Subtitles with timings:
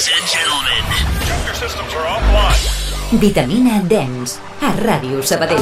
[0.00, 0.80] Ladies and gentlemen.
[1.44, 3.20] Your systems are offline.
[3.20, 5.60] Vitamina Dance, a Ràdio Sabadell.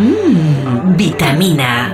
[0.00, 1.92] Mmm, vitamina.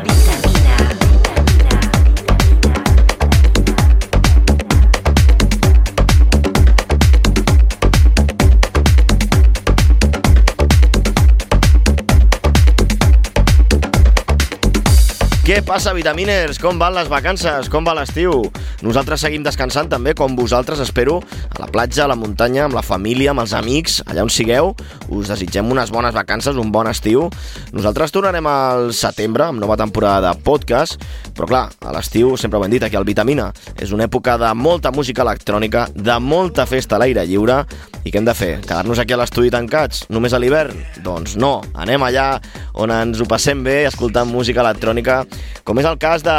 [15.49, 16.59] Què passa, vitaminers?
[16.61, 17.71] Com van les vacances?
[17.73, 18.43] Com va l'estiu?
[18.85, 22.83] Nosaltres seguim descansant també, com vosaltres, espero, a la platja, a la muntanya, amb la
[22.85, 24.75] família, amb els amics, allà on sigueu.
[25.09, 27.31] Us desitgem unes bones vacances, un bon estiu.
[27.73, 31.01] Nosaltres tornarem al setembre, amb nova temporada de podcast,
[31.33, 33.49] però clar, a l'estiu, sempre ho hem dit aquí al Vitamina,
[33.81, 37.63] és una època de molta música electrònica, de molta festa a l'aire lliure,
[38.05, 38.53] i què hem de fer?
[38.69, 40.77] Quedar-nos aquí a l'estudi tancats, només a l'hivern?
[41.05, 42.35] Doncs no, anem allà
[42.79, 45.23] on ens ho passem bé, escoltant música electrònica,
[45.65, 46.35] com és el cas de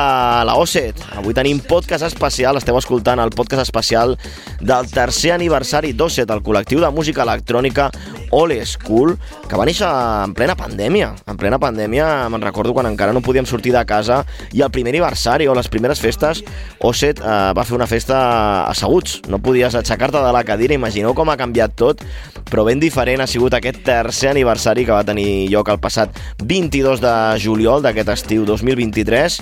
[0.48, 0.98] la OSET.
[1.20, 4.16] Avui tenim podcast especial, esteu escoltant el podcast especial
[4.60, 7.90] del tercer aniversari d'OSET, el col·lectiu de música electrònica
[8.32, 9.16] All School,
[9.50, 11.12] que va néixer en plena pandèmia.
[11.30, 14.94] En plena pandèmia, me'n recordo quan encara no podíem sortir de casa, i el primer
[14.94, 16.44] aniversari o les primeres festes,
[16.80, 18.20] OSET eh, va fer una festa
[18.70, 19.20] asseguts.
[19.30, 22.04] No podies aixecar-te de la cadira, imagineu com ha canviat tot,
[22.50, 27.02] però ben diferent ha sigut aquest tercer aniversari que va tenir lloc el passat 22
[27.04, 28.46] de juliol d'aquest estiu
[28.90, 29.40] 2023.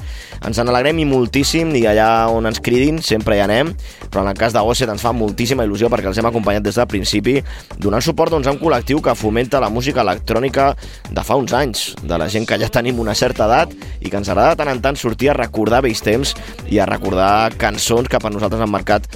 [0.48, 3.74] Ens en alegrem i moltíssim i allà on ens cridin sempre hi anem,
[4.12, 6.78] però en el cas de Osset ens fa moltíssima il·lusió perquè els hem acompanyat des
[6.78, 7.38] del principi,
[7.78, 10.70] donant suport doncs, a un col·lectiu que fomenta la música electrònica
[11.10, 14.20] de fa uns anys, de la gent que ja tenim una certa edat i que
[14.20, 16.36] ens agrada tant en tant sortir a recordar vells temps
[16.70, 19.10] i a recordar cançons que per nosaltres han marcat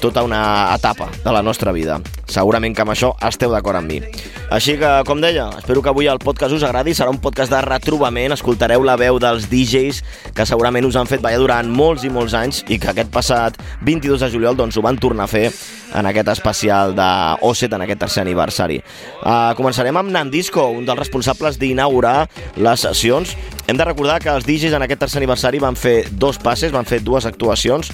[0.00, 2.00] tota una etapa de la nostra vida.
[2.26, 4.00] Segurament que amb això esteu d'acord amb mi.
[4.50, 6.94] Així que, com deia, espero que avui el podcast us agradi.
[6.94, 8.34] Serà un podcast de retrobament.
[8.34, 10.02] Escoltareu la veu dels DJs
[10.36, 13.58] que segurament us han fet ballar durant molts i molts anys i que aquest passat
[13.86, 15.48] 22 de juliol doncs, ho van tornar a fer
[15.96, 17.08] en aquest especial de
[17.46, 18.80] Osset, en aquest tercer aniversari.
[19.22, 23.36] Uh, començarem amb Nandisco, un dels responsables d'inaugurar les sessions.
[23.66, 26.86] Hem de recordar que els DJs en aquest tercer aniversari van fer dos passes, van
[26.86, 27.88] fer dues actuacions,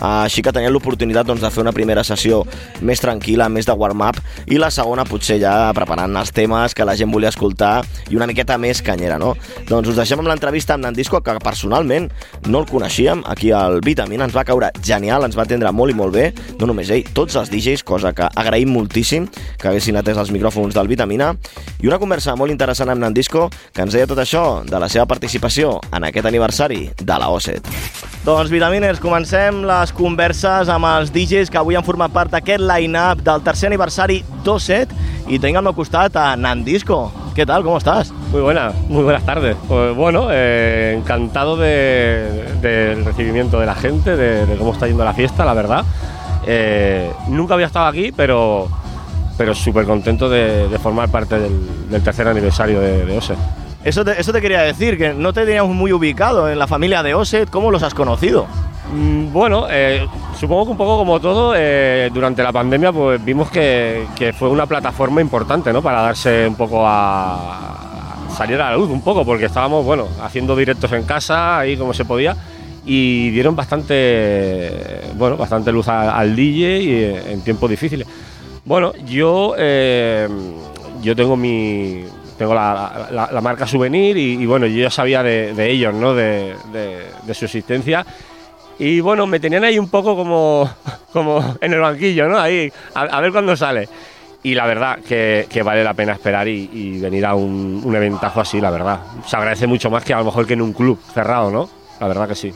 [0.00, 2.38] així que tenien l'oportunitat doncs, de fer una primera sessió
[2.80, 6.94] més tranquil·la, més de warm-up, i la segona potser ja preparant els temes que la
[6.96, 9.34] gent volia escoltar i una miqueta més canyera, no?
[9.68, 12.08] Doncs us deixem amb l'entrevista amb Nandisco, que personalment
[12.48, 15.98] no el coneixíem, aquí al Vitamina ens va caure genial, ens va atendre molt i
[15.98, 19.28] molt bé, no només ell, tots els DJs, cosa que agraïm moltíssim
[19.60, 21.34] que haguessin atès els micròfons del Vitamina,
[21.84, 25.04] i una conversa molt interessant amb Nandisco, que ens deia tot això de la seva
[25.18, 27.66] participació en aquest aniversari de la OSET.
[28.24, 33.22] Doncs, Vitaminers, comencem les converses amb els DJs que avui han format part d'aquest line-up
[33.26, 34.92] del tercer aniversari d'OSET
[35.26, 37.10] y tengo al meu costat a Nandisco.
[37.34, 37.62] ¿Qué tal?
[37.64, 38.12] ¿Cómo estás?
[38.30, 39.56] Muy buenas, muy buenas tardes.
[39.68, 45.04] Pues bueno, eh, encantado de- del recibimiento de la gente, de, de cómo está yendo
[45.04, 45.84] la fiesta, la verdad.
[46.46, 48.68] Eh, nunca había estado aquí, pero,
[49.36, 53.34] pero súper contento de, de formar parte del, del tercer aniversario de, de OSE.
[53.84, 57.02] Eso te, eso te quería decir, que no te teníamos muy ubicado en la familia
[57.02, 57.48] de OSET.
[57.48, 58.46] ¿Cómo los has conocido?
[58.92, 60.06] Mm, Bueno, eh,
[60.38, 64.48] supongo que un poco como todo, eh, durante la pandemia pues vimos que, que fue
[64.48, 65.80] una plataforma importante, ¿no?
[65.82, 70.56] Para darse un poco a salir a la luz un poco, porque estábamos, bueno, haciendo
[70.56, 72.36] directos en casa, ahí como se podía,
[72.84, 78.06] y dieron bastante, bueno, bastante luz al DJ y, eh, en tiempos difíciles.
[78.64, 82.04] Bueno, yo, yo tengo mi,
[82.38, 85.92] tengo la, la- la marca Souvenir y, y, bueno, yo ya sabía de, de ellos,
[85.94, 86.14] ¿no?
[86.14, 88.06] De, de- de su existencia.
[88.78, 90.70] Y bueno, me tenían ahí un poco como,
[91.12, 92.38] como en el banquillo, ¿no?
[92.38, 93.88] Ahí, a, a ver cuándo sale.
[94.42, 97.96] Y la verdad que, que vale la pena esperar y, y venir a un, un
[97.96, 99.00] eventazo así, la verdad.
[99.26, 101.68] Se agradece mucho más que a lo mejor que en un club cerrado, ¿no?
[102.00, 102.54] La verdad que sí.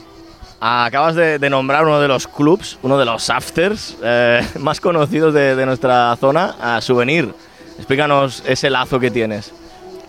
[0.60, 5.34] Acabas de, de nombrar uno de los clubs, uno de los afters eh, más conocidos
[5.34, 7.34] de, de nuestra zona, a Souvenir.
[7.78, 9.53] Explícanos ese lazo que tienes.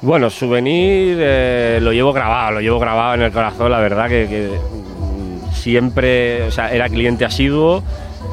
[0.03, 4.50] Bueno, souvenir eh, lo llevo grabado, lo llevo grabado en el corazón, la verdad que,
[4.59, 7.82] mm, siempre, o sea, era cliente asiduo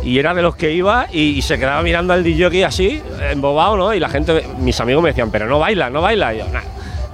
[0.02, 3.00] y era de los que iba y, se quedaba mirando al DJ así,
[3.30, 3.94] embobado, ¿no?
[3.94, 6.34] Y la gente, mis amigos me decían, pero no baila, no baila.
[6.34, 6.60] Yo, "Nah".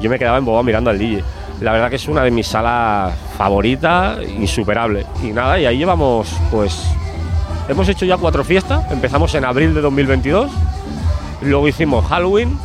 [0.00, 1.22] yo me quedaba embobado mirando al DJ.
[1.60, 5.04] La verdad que es una de mis salas favoritas, insuperable.
[5.22, 6.82] Y nada, y ahí llevamos, pues,
[7.68, 8.90] hemos hecho ya cuatro fiestas.
[8.90, 10.50] Empezamos en abril de 2022,
[11.42, 12.58] luego hicimos Halloween,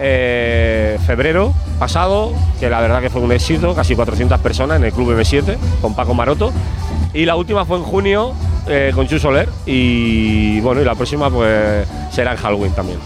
[0.00, 4.92] eh, febrero pasado, que la verdad que fue un éxito, casi 400 personas en el
[4.92, 6.52] Club M7 con Paco Maroto.
[7.12, 8.34] Y la última fue en junio
[8.66, 9.48] eh, con Chu Soler.
[9.66, 12.98] Y bueno, y la próxima pues será en Halloween también.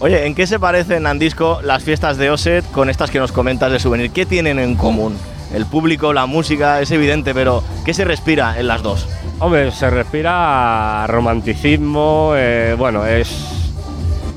[0.00, 3.70] Oye, ¿en qué se parecen, Nandisco, las fiestas de OSET con estas que nos comentas
[3.70, 4.10] de Souvenir?
[4.10, 5.16] ¿Qué tienen en común?
[5.52, 9.06] el público, la música, es evidente, pero ¿qué se respira en las dos?
[9.38, 13.72] Hombre, se respira romanticismo, eh, bueno, es.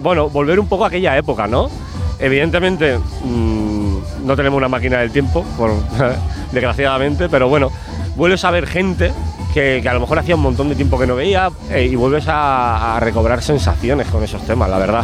[0.01, 1.69] Bueno, volver un poco a aquella época, ¿no?
[2.23, 5.45] Evidentemente, mm, no tenemos una máquina del tiempo,
[6.53, 7.69] desgraciadamente, pero bueno,
[8.15, 9.11] vuelves a ver gente
[9.53, 12.29] que, a lo mejor hacía un montón de tiempo que no veía eh, y vuelves
[12.29, 15.03] a, a recobrar sensaciones con esos temas, la verdad.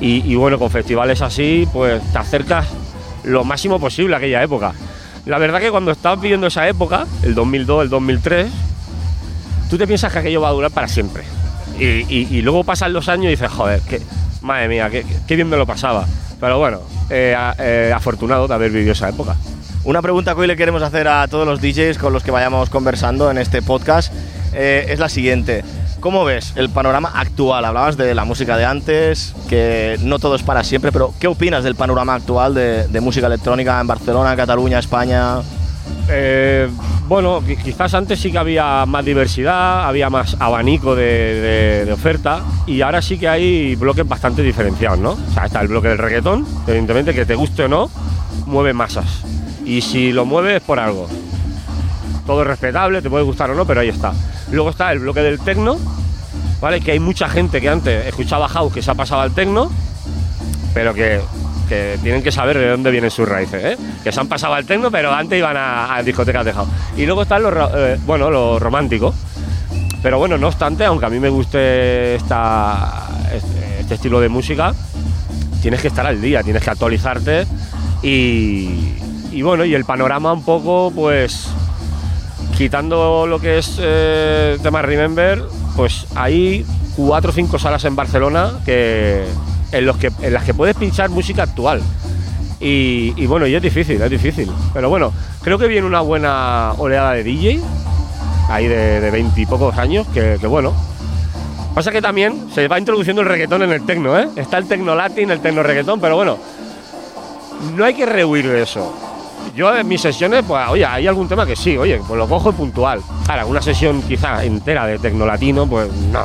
[0.00, 2.66] Y, bueno, con festivales así, pues te acercas
[3.24, 4.72] lo máximo posible a aquella época.
[5.26, 8.50] La verdad que cuando estabas viviendo esa época, el 2002, el 2003,
[9.68, 11.24] tú te piensas que aquello va a durar para siempre.
[11.78, 13.82] Y, luego pasan los años y dices, joder,
[14.40, 16.06] madre mía, qué bien me lo pasaba.
[16.40, 16.80] Pero bueno,
[17.10, 19.36] eh, eh, afortunado de haber vivido esa época.
[19.84, 22.68] Una pregunta que hoy le queremos hacer a todos los DJs con los que vayamos
[22.68, 24.12] conversando en este podcast
[24.52, 25.64] eh, es la siguiente.
[26.00, 27.64] ¿Cómo ves el panorama actual?
[27.64, 31.64] Hablabas de la música de antes, que no todo es para siempre, pero ¿qué opinas
[31.64, 35.38] del panorama actual de, de música electrónica en Barcelona, Cataluña, España?
[36.08, 36.68] Eh,
[37.08, 42.82] bueno, qui- quizás antes sí que había más diversidad, había más abanico de oferta y
[42.82, 45.12] ahora sí que hay bloques bastante diferenciados, ¿no?
[45.12, 47.90] O sea, está el bloque del reggaetón, evidentemente que te guste o no,
[48.46, 49.22] mueve masas.
[49.64, 51.08] Y si lo mueve es por algo.
[52.26, 54.12] Todo es respetable, te puede gustar o no, pero ahí está.
[54.52, 55.78] Luego está el bloque del tecno,
[56.60, 56.80] ¿vale?
[56.80, 59.70] Que hay mucha gente que antes escuchaba house que se ha pasado al tecno,
[60.74, 61.20] pero que,
[61.68, 63.76] que tienen que saber de dónde vienen sus raíces, ¿eh?
[64.02, 66.68] Que se han pasado al tecno, pero antes iban a, a discotecas de house.
[66.96, 69.14] Y luego están los, eh, bueno, los románticos.
[70.02, 74.72] Pero bueno, no obstante, aunque a mí me guste esta, este, este estilo de música,
[75.60, 77.46] tienes que estar al día, tienes que actualizarte
[78.02, 78.94] y,
[79.32, 81.48] y bueno, y el panorama un poco, pues,
[82.56, 85.42] quitando lo que es eh, tema Remember,
[85.76, 86.64] pues hay
[86.96, 89.24] cuatro o cinco salas en Barcelona que,
[89.72, 91.82] en, los que, en las que puedes pinchar música actual.
[92.60, 94.50] Y, bueno, y es difícil, es difícil.
[94.74, 95.12] Pero bueno,
[95.42, 97.60] creo que viene una buena oleada de DJ,
[98.48, 100.74] ahí de veintipocos años, que, que bueno.
[101.74, 104.28] Pasa que también se va introduciendo el reggaetón en el tecno, ¿eh?
[104.34, 106.36] Está el tecno latín, el tecno reggaetón, pero bueno,
[107.76, 108.92] no hay que rehuir de eso.
[109.54, 112.52] Yo en mis sesiones, pues, oye, hay algún tema que sí, oye, pues lo cojo
[112.52, 113.00] puntual.
[113.28, 116.24] Ahora, una sesión quizá entera de tecno latino, pues no.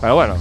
[0.00, 0.34] Pero bueno,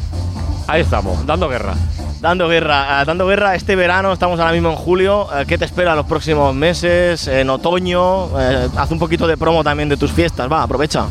[0.71, 1.73] ahí estamos, dando guerra.
[2.21, 5.27] Dando guerra, eh, dando guerra este verano, estamos ahora mismo en julio.
[5.35, 7.27] eh, ¿Qué te espera los próximos meses?
[7.27, 11.05] En otoño, Eh, haz un poquito de promo también de tus fiestas, va, aprovecha.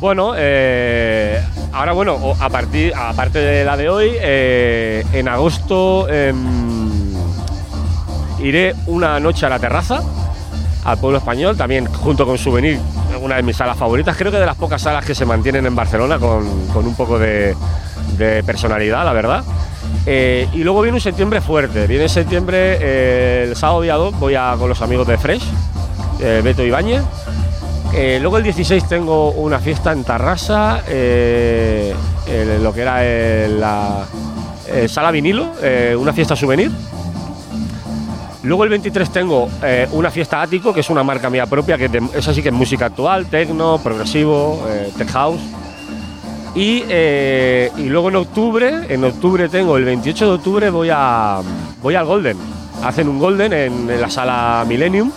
[0.00, 7.12] Bueno, eh, ahora bueno, a partir, aparte de la de hoy, eh, en agosto em,
[8.40, 10.02] iré una noche a la terraza,
[10.84, 12.80] al pueblo español, también junto con Souvenir,
[13.20, 15.76] una de mis salas favoritas, creo que de las pocas salas que se mantienen en
[15.76, 17.54] Barcelona con, con un poco de,
[18.18, 19.44] de personalidad, la verdad.
[20.06, 24.34] Eh, y luego viene un septiembre fuerte, viene septiembre, eh, el sábado día 2 voy
[24.34, 25.44] a, con los amigos de Fresh,
[26.20, 27.02] eh, Beto Ibáñez,
[27.94, 34.04] eh, luego el 16 tengo una fiesta en Tarrasa, lo que era la
[34.88, 35.48] sala vinilo,
[35.98, 36.70] una fiesta souvenir.
[38.44, 39.48] Luego el 23 tengo
[39.92, 42.48] una fiesta ático, que es una marca mía propia, que es de- esa sí que
[42.48, 44.66] es música actual, tecno, progresivo,
[44.98, 45.40] tech house.
[46.54, 51.40] Y, eh, y luego en octubre, en octubre tengo, el 28 de octubre voy a
[51.80, 52.36] voy al Golden.
[52.82, 55.10] Hacen un Golden en, la sala Millennium,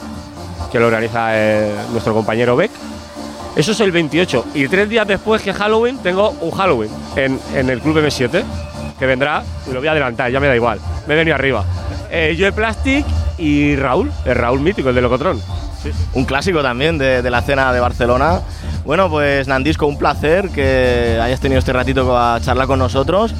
[0.71, 2.71] que lo organiza eh, nuestro compañero Beck.
[3.55, 4.45] Eso es el 28.
[4.53, 8.43] Y tres días después que Halloween, tengo un Halloween en, en el Club M7,
[8.97, 10.79] que vendrá, y lo voy a adelantar, ya me da igual.
[11.07, 11.65] Me he venido arriba.
[12.09, 13.05] Eh, Joe Plastic
[13.37, 15.41] y Raúl, el Raúl mítico, el de Locotrón.
[16.13, 18.41] Un clásico también de, la escena de Barcelona.
[18.85, 23.33] Bueno, pues Nandisco, un placer que hayas tenido este ratito a charlar con nosotros.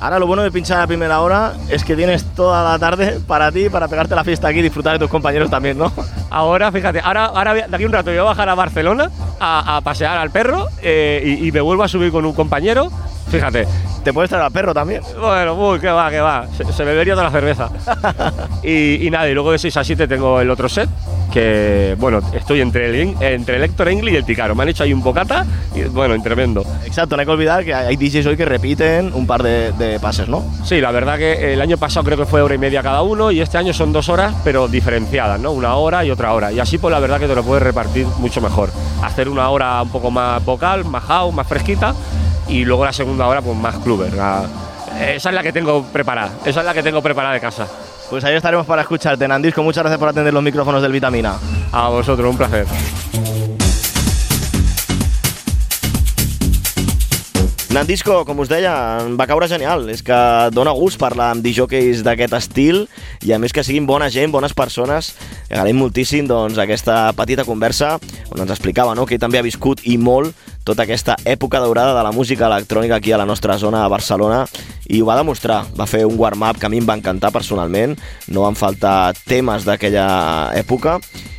[0.00, 3.50] Ahora lo bueno de pinchar a primera hora es que tienes toda la tarde para
[3.50, 5.92] ti, para pegarte la fiesta aquí y disfrutar de tus compañeros también, ¿no?
[6.30, 10.18] Ahora, fíjate, ahora, ahora de aquí un rato voy a bajar a Barcelona a, pasear
[10.18, 12.92] al perro eh, y me vuelvo a subir con un compañero.
[13.30, 13.66] Fíjate,
[14.08, 15.02] Te puedes traer al perro también.
[15.20, 16.46] Bueno, uy, que va, que va.
[16.56, 17.68] Se, se bebería toda la cerveza.
[18.62, 20.88] y, y nada, y luego de 6 a 7 tengo el otro set,
[21.30, 24.54] que bueno, estoy entre el, entre el Héctor Engel y el Ticaro.
[24.54, 26.64] Me han hecho ahí un bocata y bueno, tremendo.
[26.86, 30.00] Exacto, no hay que olvidar que hay DJs hoy que repiten un par de, de
[30.00, 30.42] pases, ¿no?
[30.64, 33.30] Sí, la verdad que el año pasado creo que fue hora y media cada uno
[33.30, 35.52] y este año son dos horas, pero diferenciadas, ¿no?
[35.52, 36.50] Una hora y otra hora.
[36.50, 38.70] Y así, pues la verdad que te lo puedes repartir mucho mejor.
[39.02, 41.94] Hacer una hora un poco más vocal, más house, más fresquita
[42.48, 44.12] y luego la segunda hora, pues más clubber.
[44.14, 44.44] La-
[45.00, 47.66] esa es la que tengo preparada, esa es la que tengo preparada de casa.
[48.10, 49.62] Pues ahí estaremos para escucharte, Nandisco.
[49.62, 51.36] Muchas gracias por atender los micrófonos del Vitamina.
[51.72, 52.66] A vosotros, un placer.
[57.68, 58.72] Nandisco, com us deia,
[59.12, 59.84] va caure genial.
[59.92, 60.16] És que
[60.56, 62.86] dona gust parlar amb disjockeys d'aquest estil
[63.28, 65.12] i a més que siguin bona gent, bones persones.
[65.50, 67.98] Agraïm moltíssim doncs, aquesta petita conversa
[68.32, 70.32] on ens explicava no, que ell també ha viscut i molt
[70.68, 74.42] tota aquesta època daurada de la música electrònica aquí a la nostra zona a Barcelona
[74.88, 75.62] i ho va demostrar.
[75.78, 77.96] Va fer un warm-up que a mi em va encantar personalment,
[78.28, 80.98] no van faltar temes d'aquella època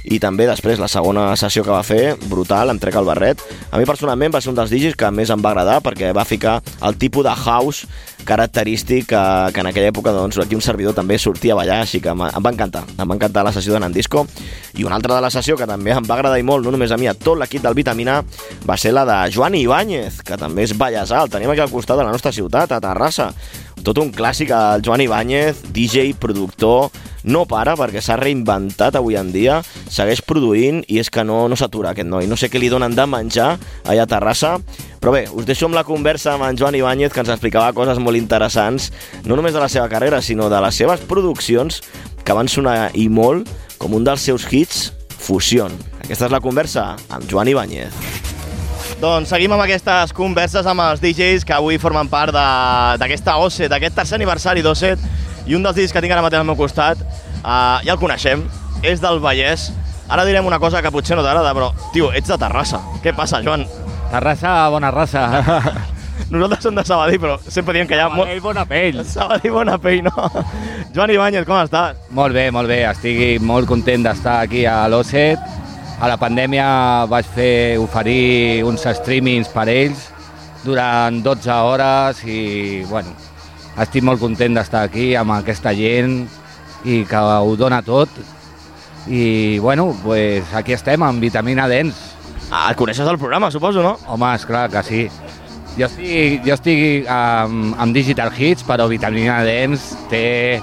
[0.09, 3.41] i també després la segona sessió que va fer, brutal, em trec el barret.
[3.69, 6.25] A mi personalment va ser un dels digis que més em va agradar perquè va
[6.25, 7.85] ficar el tipus de house
[8.25, 9.21] característic que,
[9.53, 12.23] que en aquella època doncs, aquí un servidor també sortia a ballar, així que em,
[12.23, 12.83] va encantar.
[12.95, 14.25] Em va encantar la sessió de Nandisco.
[14.77, 16.91] I una altra de la sessió que també em va agradar i molt, no només
[16.91, 18.19] a mi, a tot l'equip del Vitamina,
[18.67, 21.99] va ser la de Joan Ibáñez, que també és ballesà, el tenim aquí al costat
[21.99, 23.31] de la nostra ciutat, a Terrassa.
[23.83, 26.89] Tot un clàssic, el Joan Ibáñez, DJ, productor,
[27.23, 29.59] no para perquè s'ha reinventat avui en dia,
[29.91, 32.27] segueix produint i és que no, no s'atura aquest noi.
[32.27, 33.53] No sé què li donen de menjar
[33.85, 34.57] allà a Terrassa,
[34.99, 38.01] però bé, us deixo amb la conversa amb en Joan Ibáñez que ens explicava coses
[38.03, 38.91] molt interessants,
[39.25, 41.81] no només de la seva carrera, sinó de les seves produccions
[42.23, 45.73] que van sonar i molt com un dels seus hits, Fusión.
[45.99, 48.38] Aquesta és la conversa amb Joan Ibáñez.
[48.99, 53.69] Doncs seguim amb aquestes converses amb els DJs que avui formen part de- d'aquesta OSET,
[53.71, 54.99] d'aquest tercer aniversari d'OSET,
[55.47, 58.43] i un dels DJs que tinc ara mateix al meu costat, uh, ja el coneixem,
[58.83, 59.71] és del Vallès.
[60.09, 62.81] Ara direm una cosa que potser no t'agrada, però, tio, ets de Terrassa.
[63.03, 63.65] Què passa, Joan?
[64.11, 65.23] Terrassa, bona raça.
[66.29, 68.09] Nosaltres som de Sabadell, però sempre diem que hi ha...
[68.09, 68.99] Sabadell, bona pell.
[69.05, 70.11] Sabadell, bona pell, no?
[70.93, 71.95] Joan Ibáñez, com estàs?
[72.11, 72.83] Molt bé, molt bé.
[72.89, 75.39] Estic molt content d'estar aquí a l'OSET.
[75.99, 76.65] A la pandèmia
[77.11, 80.05] vaig fer oferir uns streamings per ells
[80.63, 83.11] durant 12 hores i, bueno,
[83.83, 86.21] estic molt content d'estar aquí amb aquesta gent
[86.87, 88.15] i que ho dona tot.
[89.11, 91.99] I, bueno, pues aquí estem, amb Vitamina Dents.
[92.47, 93.97] Ah, el coneixes del programa, suposo, no?
[94.07, 95.05] Home, és clar que sí.
[95.75, 100.61] Jo estic, jo estic amb, amb Digital Hits, però Vitamina Dance té,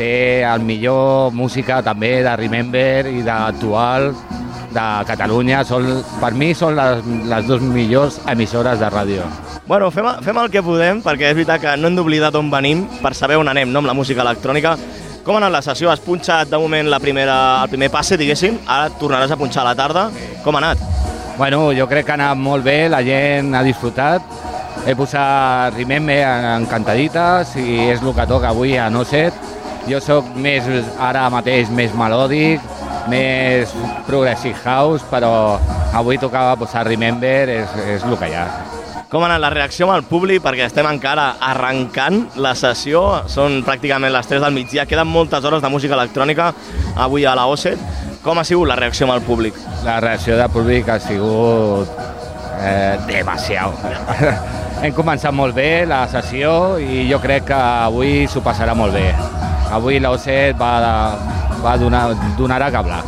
[0.00, 4.39] té el millor música també de Remember i d'actual de
[4.72, 5.64] Catalunya.
[5.66, 5.88] Són,
[6.20, 9.26] per mi són les, les dues millors emissores de ràdio.
[9.66, 12.86] Bueno, fem, fem el que podem, perquè és veritat que no hem d'oblidar d'on venim
[13.02, 14.76] per saber on anem, no?, amb la música electrònica.
[15.24, 15.90] Com ha anat la sessió?
[15.92, 19.68] Has punxat de moment la primera, el primer passe, diguéssim, ara tornaràs a punxar a
[19.68, 20.08] la tarda.
[20.44, 20.80] Com ha anat?
[21.36, 24.24] Bueno, jo crec que ha anat molt bé, la gent ha disfrutat.
[24.88, 26.18] He posat Remember
[26.56, 29.36] encantadites i és el que toca avui a No Set.
[29.88, 30.66] Jo sóc més,
[31.00, 32.64] ara mateix, més melòdic,
[33.10, 33.72] més
[34.06, 35.58] progressive house, però
[35.96, 38.46] avui tocava posar Remember, és, és el que hi ha.
[39.10, 40.38] Com ha anat la reacció amb el públic?
[40.44, 45.64] Perquè estem encara arrencant la sessió, són pràcticament les 3 del migdia, queden moltes hores
[45.64, 46.52] de música electrònica
[46.94, 47.82] avui a la OSET.
[48.22, 49.58] Com ha sigut la reacció amb el públic?
[49.82, 51.90] La reacció del públic ha sigut
[52.62, 53.74] eh, demasiado.
[54.84, 59.08] Hem començat molt bé la sessió i jo crec que avui s'ho passarà molt bé.
[59.74, 60.70] Avui l'OSET va,
[61.64, 63.04] va donar, donarà que hablar.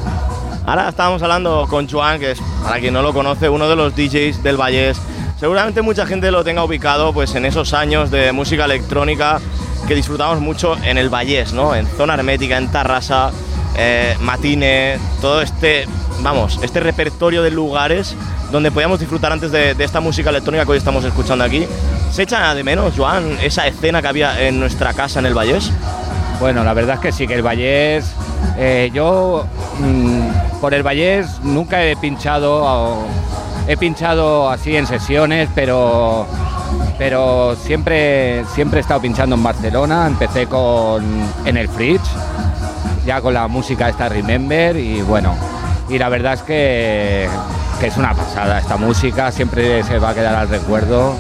[0.64, 3.94] Ahora estábamos hablando con Joan, que es, para quien no lo conoce, uno de los
[3.96, 5.00] DJs del Vallés.
[5.38, 9.40] Seguramente mucha gente lo tenga ubicado pues, en esos años de música electrónica
[9.88, 11.74] que disfrutamos mucho en el Vallés, ¿no?
[11.74, 13.32] En Zona Hermética, en Tarrasa,
[13.76, 15.86] eh, Matine, todo este,
[16.20, 18.14] vamos, este repertorio de lugares
[18.52, 21.66] donde podíamos disfrutar antes de, de esta música electrónica que hoy estamos escuchando aquí.
[22.12, 25.72] ¿Se echa de menos, Joan, esa escena que había en nuestra casa en el Vallés?
[26.38, 28.12] Bueno, la verdad es que sí, que el Vallés,
[28.56, 29.46] eh, yo
[29.80, 33.04] mm, por el Vallés nunca he pinchado,
[33.66, 36.26] he pinchado así en sesiones, pero,
[36.98, 41.04] pero siempre, siempre he estado pinchando en Barcelona, empecé con,
[41.44, 42.08] en el Fridge,
[43.06, 45.34] ya con la música esta Remember y bueno,
[45.88, 47.28] y la verdad es que,
[47.80, 51.14] que es una pasada esta música, siempre se va a quedar al recuerdo.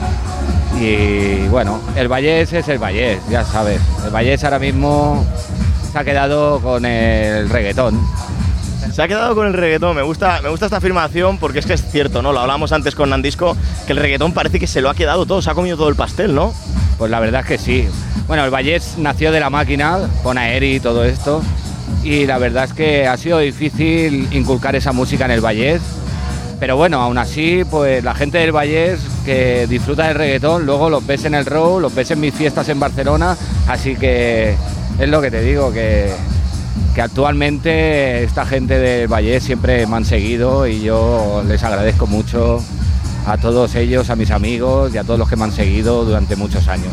[0.80, 3.80] Y bueno, el Vallés es el Vallés, ya sabes.
[4.04, 5.24] El Vallés ahora mismo
[5.92, 8.00] se ha quedado con el reggaetón.
[8.92, 11.74] Se ha quedado con el reggaetón, me gusta, me gusta esta afirmación porque es que
[11.74, 12.32] es cierto, ¿no?
[12.32, 13.56] Lo hablamos antes con Nandisco,
[13.86, 15.94] que el reggaetón parece que se lo ha quedado todo, se ha comido todo el
[15.94, 16.54] pastel, ¿no?
[16.96, 17.88] Pues la verdad es que sí.
[18.26, 21.42] Bueno, el Vallés nació de la máquina, con Aeri y todo esto.
[22.02, 25.82] Y la verdad es que ha sido difícil inculcar esa música en el Vallés.
[26.58, 31.06] Pero bueno, aún así, pues la gente del Vallés que disfruta del reggaetón, luego los
[31.06, 33.36] ves en el Row, los ves en mis fiestas en Barcelona.
[33.68, 34.56] Así que
[34.98, 36.12] es lo que te digo, que,
[36.94, 42.62] que actualmente esta gente del Vallés siempre me han seguido y yo les agradezco mucho
[43.26, 46.36] a todos ellos, a mis amigos y a todos los que me han seguido durante
[46.36, 46.92] muchos años.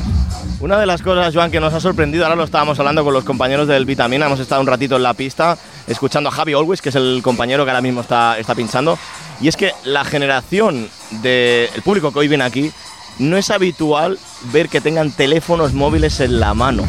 [0.60, 3.24] Una de las cosas, Joan, que nos ha sorprendido, ahora lo estábamos hablando con los
[3.24, 6.90] compañeros del Vitamina, hemos estado un ratito en la pista escuchando a Javi Always, que
[6.90, 8.98] es el compañero que ahora mismo está, está pinchando,
[9.42, 10.90] y es que la generación
[11.22, 12.72] del público que hoy viene aquí
[13.20, 14.20] no es habitual
[14.52, 16.84] ver que tengan teléfonos móviles en la mano.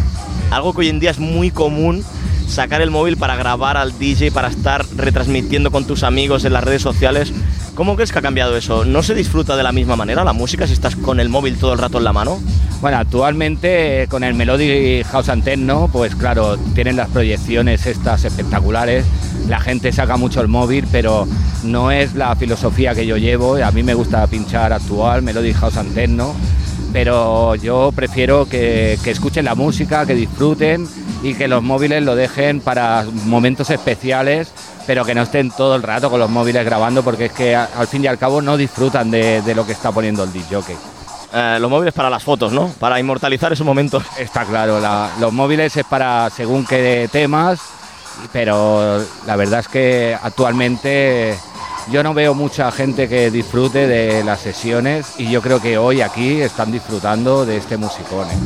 [0.51, 2.05] Algo que hoy en día es muy común
[2.49, 6.65] sacar el móvil para grabar al DJ, para estar retransmitiendo con tus amigos en las
[6.65, 7.33] redes sociales.
[7.75, 8.85] ¿Cómo crees que ha cambiado eso?
[8.85, 11.73] ¿No se disfruta de la misma manera la música si estás con el móvil todo
[11.73, 12.41] el rato en la mano?
[12.81, 19.05] Bueno, actualmente eh, con el Melody House Antenno, pues claro, tienen las proyecciones estas espectaculares.
[19.49, 21.29] La gente saca mucho el móvil, pero
[21.63, 23.57] no es la filosofía que yo llevo.
[23.57, 26.35] A mí me gusta pinchar actual, Melody House Antenno,
[26.93, 30.89] pero yo prefiero que, que escuchen la música, que disfruten
[31.23, 34.53] y que los móviles lo dejen para momentos especiales,
[34.87, 37.87] pero que no estén todo el rato con los móviles grabando, porque es que al
[37.87, 40.61] fin y al cabo no disfrutan de, de lo que está poniendo el DJ.
[41.33, 42.69] Eh, los móviles para las fotos, ¿no?
[42.81, 44.03] Para inmortalizar esos momentos.
[44.19, 47.61] Está claro, la- los móviles es para según qué temas,
[48.33, 51.39] pero la verdad es que actualmente
[51.91, 56.01] yo no veo mucha gente que disfrute de las sesiones y yo creo que hoy
[56.01, 58.29] aquí están disfrutando de este musicón.
[58.29, 58.39] ¿eh?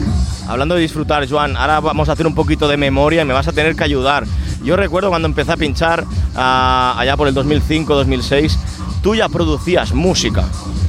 [0.48, 3.48] Hablando de disfrutar, Joan, ahora vamos a hacer un poquito de memoria y me vas
[3.48, 4.24] a tener que ayudar.
[4.62, 6.04] Yo recuerdo cuando empecé a pinchar
[6.36, 8.56] ah, allá por el 2005-2006,
[9.02, 10.44] tú ya producías música.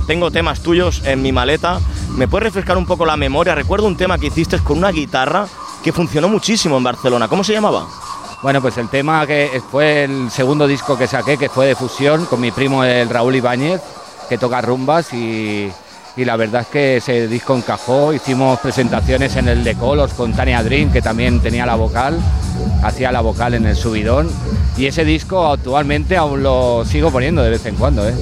[0.08, 1.80] Tengo temas tuyos en mi maleta.
[2.16, 3.56] ¿Me puedes refrescar un poco la memoria?
[3.56, 5.48] Recuerdo un tema que hiciste con una guitarra
[5.84, 7.28] que funcionó muchísimo en Barcelona.
[7.28, 7.88] ¿Cómo se llamaba?
[8.46, 12.28] Bueno, pues el tema que fue el segundo disco que saqué, que fue de fusión
[12.28, 13.82] con mi primo el Raúl Ibáñez,
[14.30, 15.72] que toca rumbas y,
[16.16, 18.14] la verdad es que ese disco encajó.
[18.14, 22.20] Hicimos presentaciones en el de Colors con Tania Dream, que también tenía la vocal,
[22.84, 24.30] hacía la vocal en el subidón.
[24.78, 28.14] Y ese disco actualmente aún lo sigo poniendo de vez en cuando, ¿eh?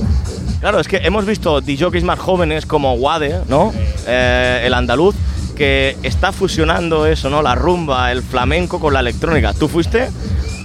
[0.61, 3.73] Claro, es que hemos visto DJs más jóvenes como Wade, ¿no?
[4.07, 5.15] Eh, el andaluz,
[5.53, 7.41] que está fusionando eso, ¿no?
[7.41, 9.53] La rumba, el flamenco con la electrónica.
[9.53, 10.09] Tú fuiste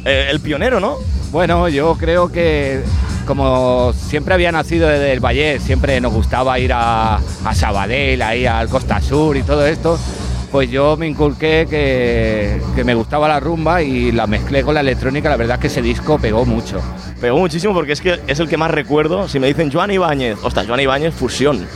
[0.05, 0.97] eh, el pionero, ¿no?
[1.31, 2.83] Bueno, yo creo que
[3.27, 8.47] como siempre había nacido desde el Valle, siempre nos gustaba ir a, a Sabadell, ahí
[8.47, 9.99] al Costa Sur y todo esto,
[10.51, 14.81] pues yo me inculqué que, que me gustaba la rumba y la mezclé con la
[14.81, 16.81] electrónica, la verdad es que ese disco pegó mucho.
[17.21, 19.29] Pegó muchísimo porque es que es el que más recuerdo.
[19.29, 21.67] Si me dicen Joan Ibáñez, ostras, Joan Ibáñez Fusión.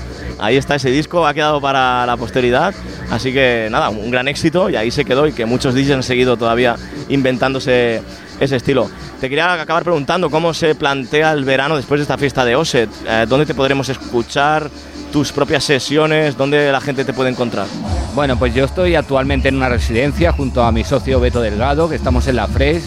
[0.43, 2.75] Ahí está ese disco, ha quedado para la posteridad.
[3.11, 6.03] Así que nada, un gran éxito y ahí se quedó y que muchos DJs han
[6.03, 6.77] seguido todavía
[7.09, 8.03] inventándose
[8.41, 8.91] ese estilo.
[9.21, 12.91] Te quería acabar preguntando cómo se plantea el verano después de esta fiesta de Oset.
[13.09, 14.69] Eh, ¿Dónde te podremos escuchar?
[15.13, 17.67] tus propias sesiones, dónde la gente te puede encontrar.
[18.15, 21.97] Bueno, pues yo estoy actualmente en una residencia junto a mi socio Beto Delgado, que
[21.97, 22.83] estamos en la Fresh,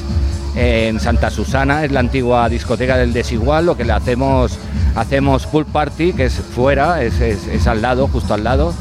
[0.56, 4.58] en Santa Susana, es la antigua discoteca del Desigual, lo que le hacemos,
[4.96, 8.74] hacemos pool party, que es fuera, es, al lado, justo al lado,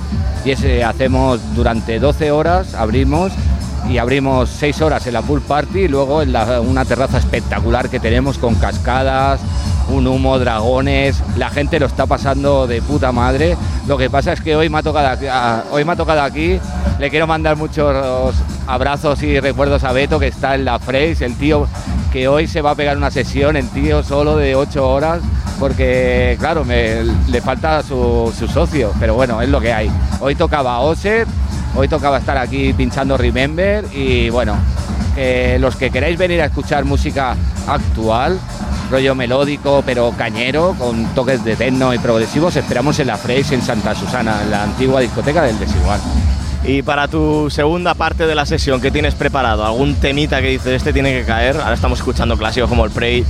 [0.45, 3.33] y hacemos durante 12 horas, abrimos
[3.89, 6.35] y abrimos 6 horas en la pool party y luego en
[6.67, 9.41] una terraza espectacular que tenemos con cascadas,
[9.91, 13.57] un humo, dragones, la gente lo está pasando de puta madre.
[13.87, 15.27] Lo que pasa es que hoy me ha tocado aquí,
[15.71, 16.59] hoy me ha tocado aquí.
[16.99, 18.35] Le quiero mandar muchos
[18.67, 21.67] abrazos y recuerdos a Beto que está en la Freys, el tío
[22.13, 25.21] que hoy se va a pegar una sesión, el tío solo de 8 horas,
[25.59, 29.91] porque claro, le falta su, su socio, pero bueno, es lo que hay.
[30.21, 31.29] Hoy tocaba Oset,
[31.77, 34.57] hoy tocaba estar aquí pinchando Remember y bueno,
[35.59, 37.37] los que queráis venir a escuchar música
[37.67, 38.39] actual,
[38.91, 43.63] rollo melódico pero cañero, con toques de techno y progresivos, esperamos en la Freys en
[43.63, 46.01] Santa Susana, en la antigua discoteca del Desigual.
[46.67, 49.67] Y para tu segunda parte de la sesión, ¿qué tienes preparado?
[49.67, 51.59] ¿Algún temita que dices, este tiene que caer?
[51.59, 53.23] Ahora estamos escuchando clásicos como el Prey.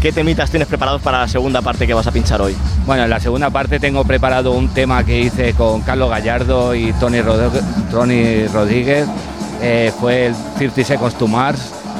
[0.00, 2.56] ¿Qué temitas tienes preparados para la segunda parte que vas a pinchar hoy?
[2.86, 6.94] Bueno, en la segunda parte tengo preparado un tema que hice con Carlos Gallardo y
[6.94, 9.06] Tony, Rodríguez-.
[9.60, 11.28] Eh, fue el 30 Seconds to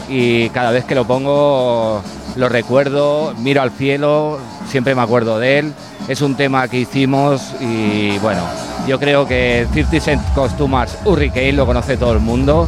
[0.08, 2.02] y cada vez que lo pongo
[2.36, 5.74] lo recuerdo, miro al cielo, siempre me acuerdo de él.
[6.08, 8.40] Es un tema que hicimos y bueno,
[8.88, 12.66] yo creo que 30 Seconds to Mars Hurricane lo conoce todo el mundo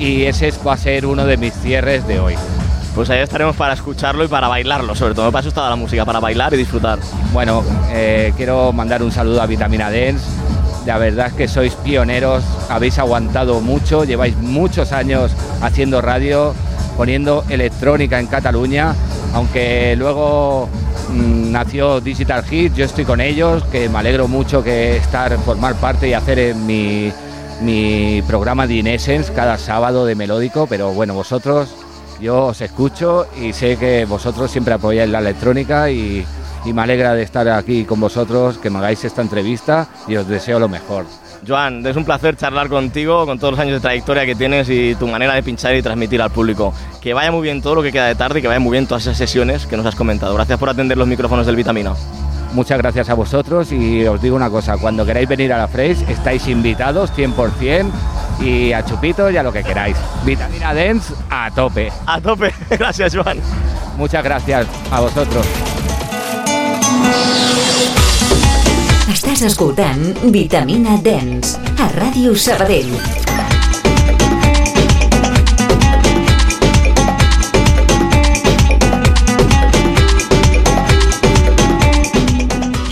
[0.00, 2.34] y ese va a ser uno de mis cierres de hoy.
[2.94, 5.32] Pues ahí estaremos para escucharlo y para bailarlo, sobre todo.
[5.32, 6.98] Para eso está la música, para bailar y disfrutar.
[7.32, 10.26] Bueno, eh, quiero mandar un saludo a Vitamina Dance.
[10.84, 15.30] La verdad es que sois pioneros, habéis aguantado mucho, lleváis muchos años
[15.62, 16.54] haciendo radio,
[16.96, 18.94] poniendo electrónica en Cataluña,
[19.32, 20.68] aunque luego
[21.10, 25.76] mm, nació Digital Hit, yo estoy con ellos, que me alegro mucho que estar, formar
[25.76, 27.12] parte y hacer en mi,
[27.60, 31.81] mi programa de Inescence cada sábado de melódico, pero bueno, vosotros
[32.20, 36.24] yo os escucho y sé que vosotros siempre apoyáis la electrónica y,
[36.64, 40.28] y me alegra de estar aquí con vosotros, que me hagáis esta entrevista y os
[40.28, 41.06] deseo lo mejor.
[41.46, 44.94] Joan, es un placer charlar contigo, con todos los años de trayectoria que tienes y
[44.94, 46.72] tu manera de pinchar y transmitir al público.
[47.00, 48.86] Que vaya muy bien todo lo que queda de tarde y que vaya muy bien
[48.86, 50.34] todas esas sesiones que nos has comentado.
[50.34, 51.94] Gracias por atender los micrófonos del Vitamina.
[52.52, 56.02] muchas gracias a vosotros y os digo una cosa, cuando queráis venir a la Fresh
[56.08, 57.90] estáis invitados 100%
[58.42, 59.96] y a chupitos y a lo que queráis.
[60.24, 61.92] Vitamina Dance a tope.
[62.06, 62.52] A tope.
[62.70, 63.38] Gracias, Joan.
[63.96, 65.46] Muchas gracias a vosotros.
[69.12, 72.96] Estàs escoltant Vitamina Dance a Ràdio Sabadell.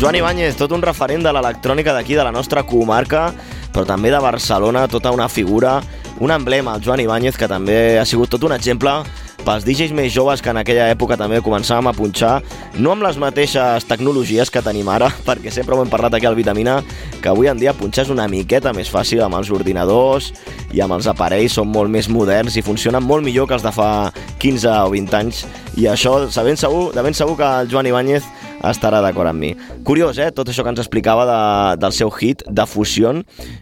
[0.00, 3.34] Joan Ibáñez, tot un referent de l'electrònica d'aquí, de la nostra comarca,
[3.72, 5.80] però també de Barcelona, tota una figura,
[6.20, 9.00] un emblema, el Joan Ibáñez, que també ha sigut tot un exemple
[9.40, 12.32] pels DJs més joves que en aquella època també començàvem a punxar,
[12.76, 16.36] no amb les mateixes tecnologies que tenim ara, perquè sempre ho hem parlat aquí al
[16.38, 16.80] Vitamina,
[17.22, 20.30] que avui en dia punxar és una miqueta més fàcil amb els ordinadors
[20.76, 23.72] i amb els aparells, són molt més moderns i funcionen molt millor que els de
[23.74, 24.10] fa
[24.42, 25.44] 15 o 20 anys,
[25.80, 28.28] i això, de ben segur, de ben segur que el Joan Ibáñez
[28.68, 29.52] estarà d'acord amb mi.
[29.86, 30.30] Curiós, eh?
[30.34, 31.40] Tot això que ens explicava de,
[31.80, 33.12] del seu hit de fusió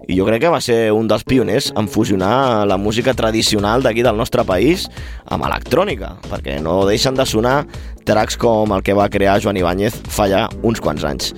[0.09, 4.03] i jo crec que va ser un dels pioners en fusionar la música tradicional d'aquí
[4.03, 4.89] del nostre país
[5.31, 7.61] amb electrònica, perquè no deixen de sonar
[8.09, 11.35] tracks com el que va crear Joan Ibáñez fa ja uns quants anys.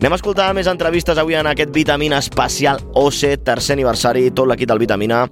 [0.00, 4.70] Anem a escoltar més entrevistes avui en aquest Vitamina especial OC, tercer aniversari, tot l'equip
[4.70, 5.26] del Vitamina,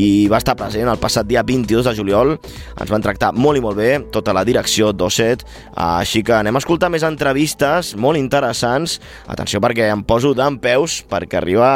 [0.00, 2.32] i va estar present el passat dia 22 de juliol.
[2.80, 5.44] Ens van tractar molt i molt bé, tota la direcció d'OCET,
[5.76, 8.96] així que anem a escoltar més entrevistes molt interessants.
[9.28, 11.68] Atenció perquè em poso d'en peus perquè arriba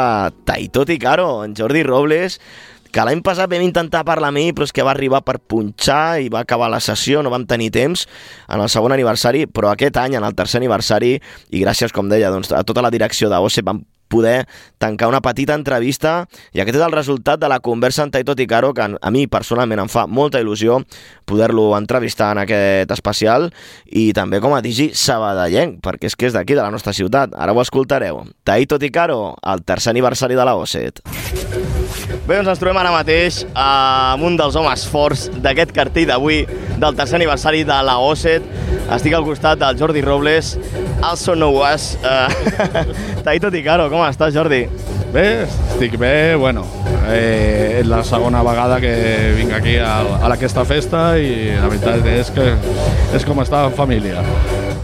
[0.49, 2.41] Taito Ticaro, en Jordi Robles,
[2.91, 6.19] que l'any passat vam intentar parlar amb ell, però és que va arribar per punxar
[6.23, 8.07] i va acabar la sessió, no vam tenir temps
[8.47, 11.15] en el segon aniversari, però aquest any, en el tercer aniversari,
[11.51, 14.47] i gràcies, com deia, doncs, a tota la direcció d'OCE vam poder
[14.77, 18.73] tancar una petita entrevista i aquest és el resultat de la conversa amb Taito Ticaro
[18.73, 20.81] que a mi personalment em fa molta il·lusió
[21.29, 23.51] poder-lo entrevistar en aquest especial
[23.85, 27.37] i també com a digi sabadellenc perquè és que és d'aquí, de la nostra ciutat
[27.37, 28.25] ara ho escoltareu.
[28.43, 31.05] Taito Ticaro el tercer aniversari de la OSET
[32.29, 36.43] Bé, doncs ens trobem ara mateix amb un dels homes forts d'aquest cartell d'avui,
[36.77, 38.45] del tercer aniversari de la OSET.
[38.93, 40.51] Estic al costat del Jordi Robles,
[41.01, 41.95] also know us.
[42.05, 42.29] Uh,
[43.25, 44.61] Taito Ticaro, com estàs, Jordi?
[45.09, 45.25] Bé,
[45.71, 46.67] estic bé, bueno,
[47.09, 48.93] eh, és la segona vegada que
[49.39, 52.51] vinc aquí a, a aquesta festa i la veritat és que
[53.17, 54.21] és com estar en família.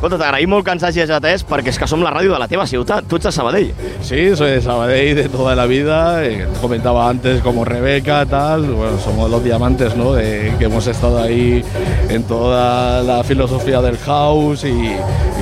[0.05, 2.45] Escolta, t'agraïm molt que ens hagis atès perquè és que som la ràdio de la
[2.45, 3.71] teva ciutat, tu ets de Sabadell.
[4.05, 8.99] Sí, soy de Sabadell de toda la vida, eh, comentaba antes como Rebeca, tal, bueno,
[8.99, 10.13] somos los diamantes, ¿no?
[10.13, 11.65] De, que hemos estado ahí
[12.07, 14.93] en toda la filosofía del house y,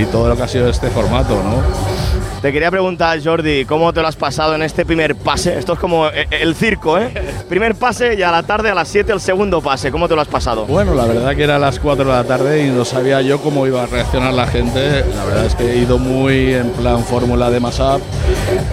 [0.02, 1.60] y todo lo que ha sido este formato, ¿no?
[2.41, 5.58] Te quería preguntar, Jordi, ¿cómo te lo has pasado en este primer pase?
[5.58, 7.10] Esto es como eh, el circo, ¿eh?
[7.47, 9.91] Primer pase y a la tarde, a las 7, el segundo pase.
[9.91, 10.65] ¿Cómo te lo has pasado?
[10.65, 13.39] Bueno, la verdad que era a las 4 de la tarde y no sabía yo
[13.39, 15.06] cómo iba a reaccionar la gente.
[15.15, 18.02] La verdad es que he ido muy en plan fórmula de Masap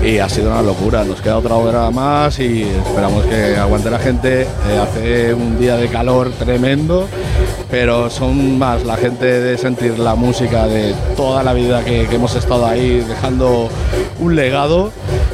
[0.02, 1.04] y ha sido una locura.
[1.04, 4.42] Nos queda otra hora más y esperamos que aguante la gente.
[4.42, 7.08] Eh, hace un día de calor tremendo,
[7.70, 12.34] pero son más la gente de sentir la música de toda la vida que, hemos
[12.34, 13.68] estado ahí dejando
[14.18, 14.92] un legado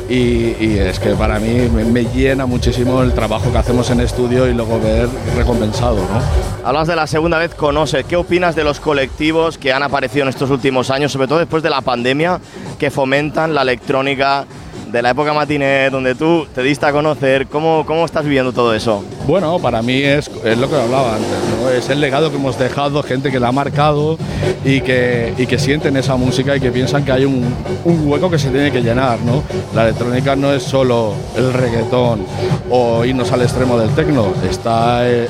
[0.08, 4.00] y, y es que para mí me, me llena muchísimo el trabajo que hacemos en
[4.00, 6.66] estudio y luego ver recompensado, ¿no?
[6.66, 8.04] Hablas de la segunda vez con OSE.
[8.04, 11.62] ¿Qué opinas de los colectivos que han aparecido en estos últimos años, sobre todo después
[11.62, 12.40] de la pandemia,
[12.78, 14.46] que fomentan la electrónica
[14.86, 17.46] de la época matiné, donde tú te diste a conocer?
[17.46, 19.04] ¿Cómo, cómo estás viviendo todo eso?
[19.26, 23.02] Bueno, para mí es, es lo que hablaba antes, es el legado que hemos dejado,
[23.02, 24.18] gente que la ha marcado
[24.64, 27.44] y que, y que sienten esa música y que piensan que hay un,
[27.84, 29.18] un hueco que se tiene que llenar.
[29.20, 29.42] ¿no?
[29.74, 32.24] La electrónica no es solo el reggaetón
[32.70, 35.28] o irnos al extremo del tecno, está el,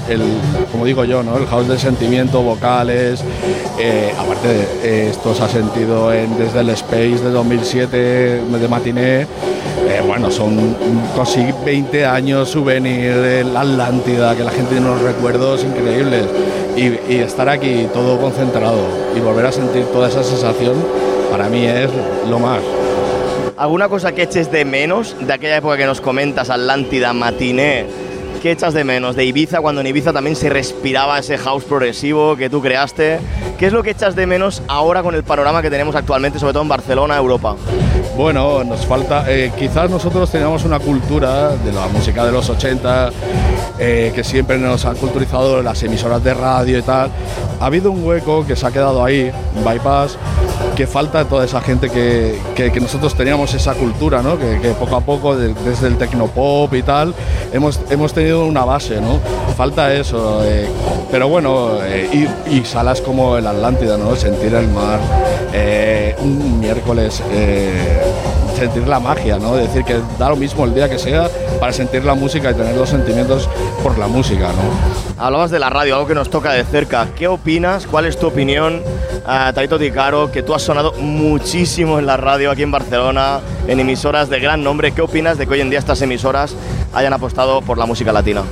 [0.73, 1.37] como digo yo, ¿no?
[1.37, 3.23] el house del sentimiento, vocales,
[3.79, 9.27] eh, aparte de, esto se ha sentido en, desde el Space de 2007 de matiné,
[9.89, 10.77] eh, bueno, son
[11.17, 16.25] casi 20 años souvenir la Atlántida, que la gente tiene unos recuerdos increíbles.
[16.77, 18.81] Y, y estar aquí todo concentrado
[19.17, 20.75] y volver a sentir toda esa sensación,
[21.31, 21.89] para mí es
[22.29, 22.61] lo más.
[23.57, 27.87] ¿Alguna cosa que eches de menos de aquella época que nos comentas, Atlántida, Matiné?
[28.43, 32.37] ¿Qué echas de menos de Ibiza cuando en Ibiza también se respiraba ese house progresivo
[32.37, 33.19] que tú creaste?
[33.59, 36.53] ¿Qué es lo que echas de menos ahora con el panorama que tenemos actualmente, sobre
[36.53, 37.57] todo en Barcelona, Europa?
[38.17, 43.11] Bueno, nos falta, eh, quizás nosotros teníamos una cultura de la música de los 80
[43.79, 47.11] eh, que siempre nos han culturizado las emisoras de radio y tal.
[47.61, 50.17] Ha habido un hueco que se ha quedado ahí, un bypass,
[50.75, 54.39] que falta toda esa gente que, que- nosotros teníamos esa cultura, ¿no?
[54.39, 57.15] Que, poco a poco, de- desde el tecnopop y tal,
[57.53, 59.19] hemos, hemos tenido una base, ¿no?
[59.57, 60.43] Falta eso.
[60.45, 60.67] eh,
[61.11, 61.79] pero bueno,
[62.13, 62.27] y,
[62.57, 64.17] y salas como el Atlántida, ¿no?
[64.17, 65.01] Sentir el mar,
[66.23, 67.23] un miércoles.
[68.57, 69.55] Sentir la magia, ¿no?
[69.55, 71.29] Decir que da lo mismo el día que sea
[71.61, 73.49] para sentir la música y tener los sentimientos
[73.83, 75.23] por la música, ¿no?
[75.25, 77.09] Hablabas de la radio, algo que nos toca de cerca.
[77.17, 77.87] ¿Qué opinas?
[77.87, 78.83] ¿Cuál es tu opinión,
[79.29, 83.81] eh, Taito Ticaro, que tú has sonado muchísimo en la radio aquí en Barcelona, en
[83.81, 84.93] emisoras de gran nombre?
[84.93, 86.55] ¿Qué opinas de que hoy en día estas emisoras
[86.95, 88.43] hayan apostado por la música latina?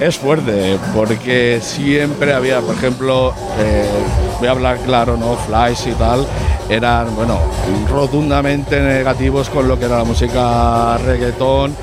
[0.00, 3.88] Es fuerte, porque siempre había, por ejemplo, eh,
[4.38, 5.36] voy a hablar claro, ¿no?
[5.36, 6.26] Flash y tal,
[6.68, 7.38] eran, bueno,
[7.90, 11.74] rotundamente negativos con lo que era la música reggaetón,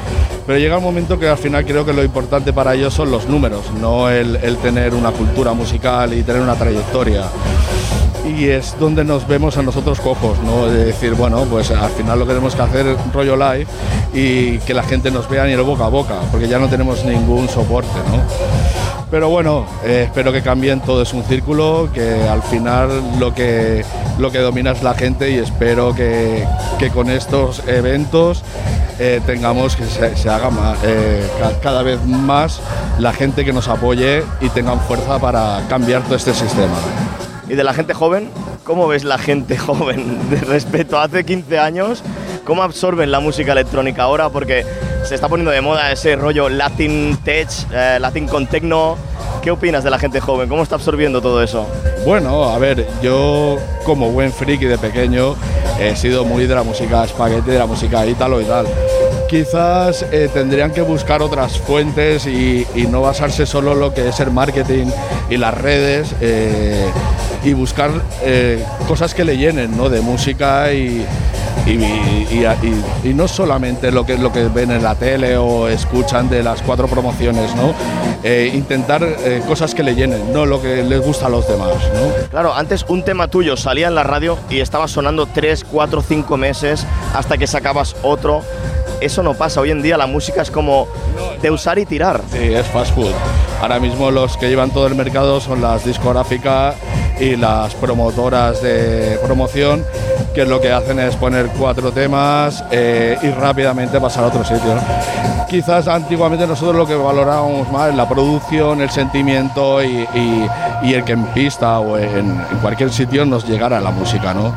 [0.45, 3.27] pero llega un momento que al final creo que lo importante para ellos son los
[3.27, 7.23] números, no el, el tener una cultura musical y tener una trayectoria.
[8.25, 10.67] Y es donde nos vemos a nosotros cojos, ¿no?
[10.67, 13.67] De decir, bueno, pues al final lo que tenemos que hacer es rollo live
[14.13, 17.03] y que la gente nos vea ni el boca a boca, porque ya no tenemos
[17.03, 18.23] ningún soporte, ¿no?
[19.11, 23.85] Pero bueno, eh, espero que cambien, todo es un círculo, que al final lo que,
[24.17, 26.47] lo que domina es la gente y espero que,
[26.79, 28.41] que con estos eventos
[28.99, 32.59] eh, tengamos que se, haga más, eh, ca- cada vez más
[32.97, 36.73] la gente que nos apoye y tengan fuerza para cambiar todo este sistema.
[37.53, 38.31] ¿Y de la gente joven?
[38.63, 42.01] ¿Cómo ves la gente joven respecto a hace 15 años?
[42.45, 44.29] ¿Cómo absorben la música electrónica ahora?
[44.29, 44.65] Porque
[45.05, 48.97] se está poniendo de moda ese rollo Latin Tech, eh, Latin con Tecno.
[49.43, 50.49] ¿Qué opinas de la gente joven?
[50.49, 51.67] ¿Cómo está absorbiendo todo eso?
[52.07, 55.35] Bueno, a ver, yo como buen friki de pequeño
[55.79, 58.65] he sido muy de la música espagueti, de la música ítalo y tal.
[59.29, 64.09] Quizás eh, tendrían que buscar otras fuentes y, y no basarse solo en lo que
[64.09, 64.87] es el marketing
[65.29, 66.87] y las redes eh,
[67.43, 69.89] y buscar eh, cosas que le llenen ¿no?
[69.89, 71.05] de música y,
[71.65, 76.61] y, no solamente lo que, lo que ven en la tele o escuchan de las
[76.61, 77.73] cuatro promociones, ¿no?
[78.23, 81.75] Eh, intentar eh, cosas que le llenen, no lo que les gusta a los demás,
[81.93, 82.27] ¿no?
[82.29, 86.37] Claro, antes un tema tuyo salía en la radio y estaba sonando 3, 4, 5
[86.37, 88.43] meses hasta que sacabas otro.
[89.03, 89.59] Eso no pasa.
[89.61, 90.87] Hoy en día la música es como
[91.41, 92.21] de usar y tirar.
[92.31, 93.11] Sí, es fast food.
[93.61, 96.75] Ahora mismo los que llevan todo el mercado son las discográficas
[97.19, 99.85] y las promotoras de promoción,
[100.33, 104.75] que lo que hacen es poner cuatro temas eh, y rápidamente pasar a otro sitio.
[105.49, 110.47] Quizás antiguamente nosotros lo que valorábamos más es la producción, el sentimiento y, y-
[110.83, 112.09] y el que en pista o en,
[112.51, 114.53] en cualquier sitio nos llegara la música, ¿no?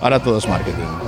[0.00, 1.03] Ahora todo es marketing.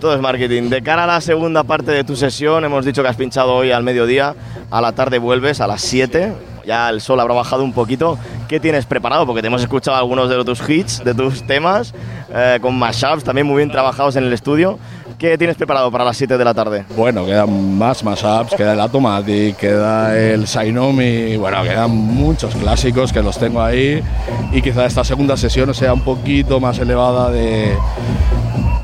[0.00, 0.70] Todo es marketing.
[0.70, 3.70] De cara a la segunda parte de tu sesión, hemos dicho que has pinchado hoy
[3.70, 4.34] al mediodía,
[4.70, 6.32] a la tarde vuelves a las 7.
[6.64, 8.18] Ya el sol habrá bajado un poquito.
[8.48, 9.26] ¿Qué tienes preparado?
[9.26, 11.92] Porque te hemos escuchado algunos de tus hits, de tus temas,
[12.32, 14.78] eh, con mashups también muy bien trabajados en el estudio.
[15.18, 16.86] ¿Qué tienes preparado para las 7 de la tarde?
[16.96, 23.20] Bueno, quedan más mashups, queda el Automatic, queda el Sainomi, bueno, quedan muchos clásicos que
[23.20, 24.02] los tengo ahí
[24.50, 27.76] y quizá esta segunda sesión sea un poquito más elevada de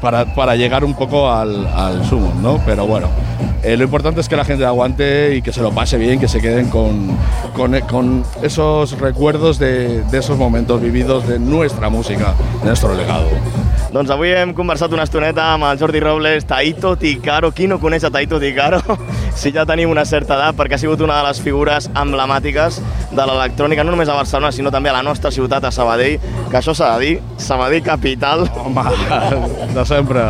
[0.00, 2.60] para, para llegar un poco al, al sumo, ¿no?
[2.64, 3.08] Pero bueno,
[3.66, 6.28] eh, lo importante es que la gente aguante y que se lo pase bien, que
[6.28, 7.16] se queden con,
[7.54, 13.28] con, con esos recuerdos de, de esos momentos vividos de nuestra música, de nuestro legado.
[13.96, 17.52] Doncs avui hem conversat una estoneta amb el Jordi Robles, Taito Ticaro.
[17.56, 18.80] Qui no coneix a Taito Ticaro?
[19.40, 22.80] si ja tenim una certa edat, perquè ha sigut una de les figures emblemàtiques
[23.16, 26.18] de l'electrònica, no només a Barcelona, sinó també a la nostra ciutat, a Sabadell,
[26.50, 28.44] que això s'ha de dir, Sabadell capital.
[28.60, 28.84] Home,
[29.72, 30.26] de sempre.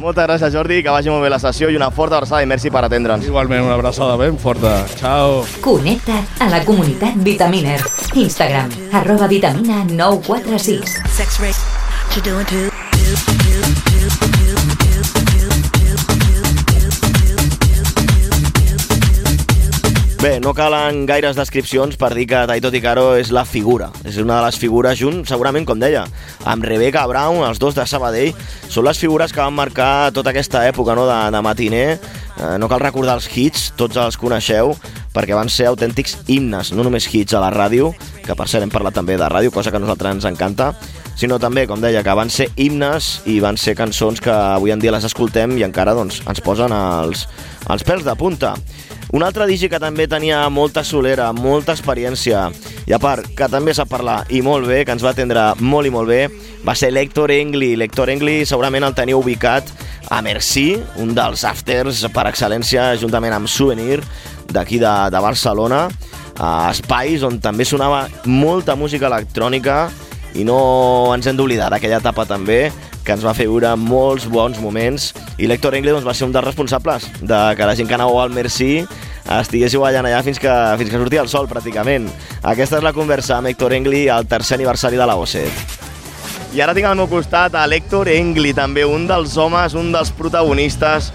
[0.00, 2.70] Moltes gràcies, Jordi, que vagi molt bé la sessió i una forta abraçada i merci
[2.70, 3.26] per atendre'ns.
[3.28, 4.74] Igualment, una abraçada ben forta.
[4.98, 5.44] Ciao.
[5.60, 7.80] Connecta't a la comunitat Vitaminer.
[8.14, 11.00] Instagram, arroba vitamina 946.
[11.16, 11.52] Sex ray.
[11.52, 12.71] What you doing too?
[20.22, 23.88] Bé, no calen gaires descripcions per dir que Taito Ticaro és la figura.
[24.06, 26.04] És una de les figures, junt, segurament, com deia,
[26.46, 28.30] amb Rebecca Brown, els dos de Sabadell,
[28.70, 31.88] són les figures que van marcar tota aquesta època no, de, de matiner.
[32.38, 34.76] Eh, no cal recordar els hits, tots els coneixeu,
[35.10, 37.90] perquè van ser autèntics himnes, no només hits a la ràdio,
[38.22, 40.70] que per cert hem parlat també de ràdio, cosa que a nosaltres ens encanta,
[41.18, 44.78] sinó també, com deia, que van ser himnes i van ser cançons que avui en
[44.78, 47.26] dia les escoltem i encara doncs, ens posen els,
[47.74, 48.54] els pèls de punta.
[49.12, 52.46] Un altre DJ que també tenia molta solera, molta experiència,
[52.88, 55.84] i a part, que també sap parlar i molt bé, que ens va atendre molt
[55.84, 56.22] i molt bé,
[56.64, 57.74] va ser l'Hector Engli.
[57.76, 59.68] L'Hector Engli segurament el teniu ubicat
[60.08, 64.00] a Merci, un dels afters per excel·lència, juntament amb Souvenir,
[64.48, 65.82] d'aquí de, de Barcelona,
[66.40, 69.90] a espais on també sonava molta música electrònica
[70.40, 72.70] i no ens hem d'oblidar d'aquella etapa també
[73.04, 76.34] que ens va fer viure molts bons moments i l'Hector Engle doncs, va ser un
[76.34, 78.86] dels responsables de que la gent que anàveu al Merci
[79.40, 82.08] estiguéssiu ballant allà fins que, fins que sortia el sol, pràcticament.
[82.42, 85.80] Aquesta és la conversa amb Héctor Engli al tercer aniversari de la OSET.
[86.52, 90.10] I ara tinc al meu costat a l'Héctor Engli, també un dels homes, un dels
[90.12, 91.08] protagonistes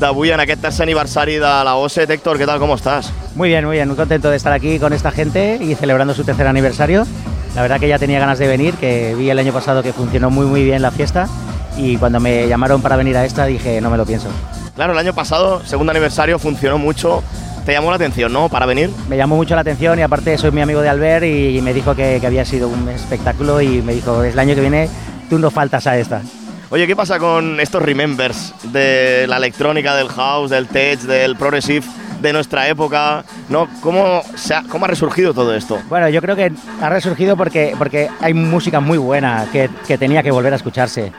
[0.00, 2.10] d'avui en aquest tercer aniversari de la OSET.
[2.10, 2.58] Héctor, ¿qué tal?
[2.58, 3.12] ¿Cómo estás?
[3.34, 6.24] Muy bien, muy bien, muy contento de estar aquí con esta gente y celebrando su
[6.24, 7.06] tercer aniversario.
[7.54, 10.30] La verdad que ya tenía ganas de venir, que vi el año pasado que funcionó
[10.30, 11.28] muy muy bien la fiesta
[11.76, 14.28] y cuando me llamaron para venir a esta dije no me lo pienso.
[14.74, 17.22] Claro, el año pasado, segundo aniversario, funcionó mucho.
[17.66, 18.48] Te llamó la atención, ¿no?
[18.48, 18.90] Para venir.
[19.08, 21.94] Me llamó mucho la atención y aparte soy mi amigo de Albert y me dijo
[21.94, 24.88] que, que había sido un espectáculo y me dijo es el año que viene
[25.28, 26.22] tú no faltas a esta.
[26.70, 31.86] Oye, ¿qué pasa con estos remembers de la electrónica, del house, del tech, del progressive
[32.20, 33.24] de nuestra época?
[33.48, 33.68] ¿no?
[33.80, 35.78] ¿Cómo, se ha, ¿Cómo ha resurgido todo esto?
[35.88, 40.22] Bueno, yo creo que ha resurgido porque, porque hay música muy buena que, que tenía
[40.22, 41.12] que volver a escucharse.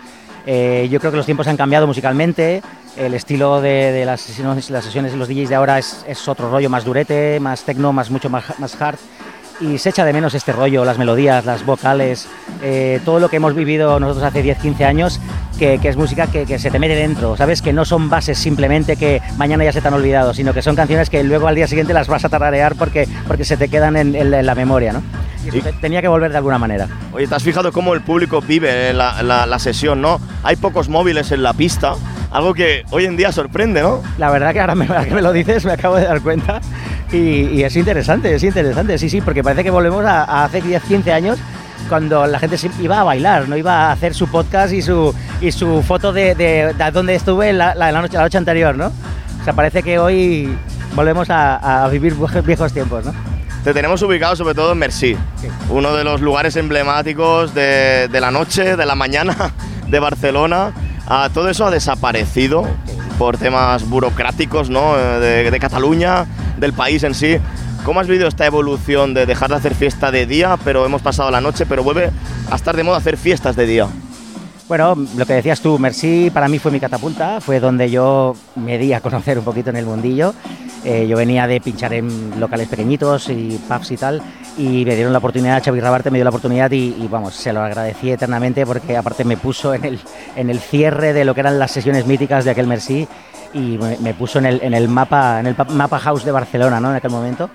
[0.46, 2.62] Eh, yo creo que los tiempos han cambiado musicalmente,
[2.98, 6.50] el estilo de, las, sesiones, las sesiones de los DJs de ahora es, es otro
[6.50, 8.98] rollo más durete, más techno, más, mucho más, más hard.
[9.62, 12.28] Y se echa de menos este rollo, las melodías, las vocales,
[12.62, 15.20] eh, todo lo que hemos vivido nosotros hace 10, 15 años,
[15.58, 17.62] que, que es música que, que, se te mete dentro, ¿sabes?
[17.62, 20.78] Que no son bases simplemente que mañana ya se te han olvidado, sino que son
[20.78, 23.98] canciones que luego al día siguiente las vas a tararear porque, porque se te quedan
[23.98, 25.04] en, en, en la memoria, ¿no?
[25.44, 26.88] Y eso te, tenía que volver de alguna manera.
[27.12, 30.22] Oye, ¿te has fijado cómo el público vive la, la, la sesión, no?
[30.44, 31.96] Hay pocos móviles en la pista,
[32.32, 34.02] algo que hoy en día sorprende, ¿no?
[34.18, 36.62] La verdad que ahora me, que me lo dices me acabo de dar cuenta
[37.12, 40.62] y, y, es interesante, es interesante, sí, sí, porque parece que volvemos a, a hace
[40.62, 41.40] 10, 15 años
[41.88, 45.52] cuando la gente iba a bailar, no iba a hacer su podcast y su, y
[45.52, 48.88] su foto de, de, de donde estuve la, la, noche, la noche anterior, ¿no?
[49.42, 50.56] O sea, parece que hoy
[50.96, 52.16] volvemos a, a vivir
[52.46, 53.14] viejos tiempos, ¿no?
[53.64, 55.48] Te tenemos ubicado sobre todo en Merci, sí.
[55.70, 59.36] uno de los lugares emblemáticos de, de, la noche, de la mañana
[59.88, 60.72] de Barcelona.
[61.10, 62.68] Ah, todo eso ha desaparecido
[63.18, 64.96] por temas burocráticos ¿no?
[64.96, 67.38] de, de Cataluña, del país en sí.
[67.84, 71.32] ¿Cómo has vivido esta evolución de dejar de hacer fiesta de día, pero hemos pasado
[71.32, 72.12] la noche, pero vuelve
[72.52, 73.88] a estar de moda hacer fiestas de día?
[74.68, 78.78] Bueno, lo que decías tú, Merci para mí fue mi catapulta, fue donde yo me
[78.78, 80.36] di a conocer un poquito en el mundillo.
[80.86, 84.22] Eh, yo venía de pinchar en locales pequeñitos y pubs y tal,
[84.58, 87.62] y me dieron la oportunidad, Xavi Rabarte me dio la oportunidad y, vamos, se lo
[87.62, 90.00] agradecí eternamente porque aparte me puso en el,
[90.36, 93.08] en el cierre de lo que eran las sesiones míticas de aquel Merci
[93.54, 96.92] y me, puso en el, en el, mapa, en el mapa house de Barcelona ¿no?
[96.92, 97.50] en aquel momento.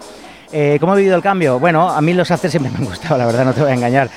[0.53, 1.59] Eh, ¿Cómo he vivido el cambio?
[1.59, 3.75] Bueno, a mí los afters siempre me han gustado, la verdad, no te voy a
[3.75, 4.09] engañar.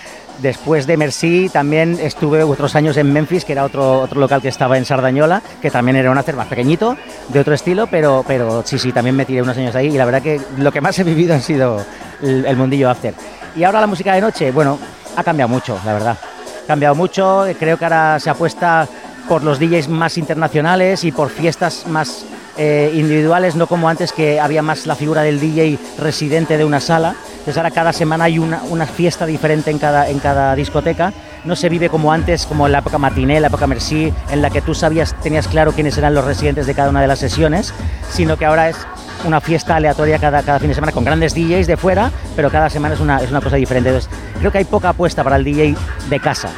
[0.42, 4.50] Después de Merci también estuve otros años en Memphis, que era otro, otro local que
[4.50, 6.96] estaba en Sardañola, que también era un after más pequeñito,
[7.30, 10.06] de otro estilo, pero, pero sí, sí, también me tiré unos años ahí y la
[10.06, 11.84] verdad que lo que más he vivido han sido
[12.22, 13.16] el, el mundillo after.
[13.56, 14.78] Y ahora la música de noche, bueno,
[15.16, 16.18] ha cambiado mucho, la verdad.
[16.64, 18.88] Ha cambiado mucho, creo que ahora se apuesta
[19.28, 22.26] por los DJs más internacionales y por fiestas más
[22.58, 26.80] eh, individuales, no como antes que había más la figura del DJ residente de una
[26.80, 27.16] sala.
[27.48, 31.14] Entonces ahora cada semana hay una, una fiesta diferente en cada, en cada discoteca.
[31.46, 34.50] No se vive como antes, como en la época matiné, la época Merci, en la
[34.50, 37.74] que tú sabías, tenías claro quiénes eran los residentes de cada una de las sesiones,
[38.10, 38.76] sino que ahora es
[39.24, 42.70] una fiesta aleatoria cada, cada fin de semana con grandes DJs de fuera, pero cada
[42.70, 43.92] semana es una, es una cosa diferente.
[43.92, 45.74] Entonces creo que hay poca apuesta para el DJ
[46.10, 46.50] de casa,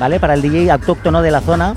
[0.00, 0.18] ¿vale?
[0.18, 1.74] Para el DJ autóctono de la zona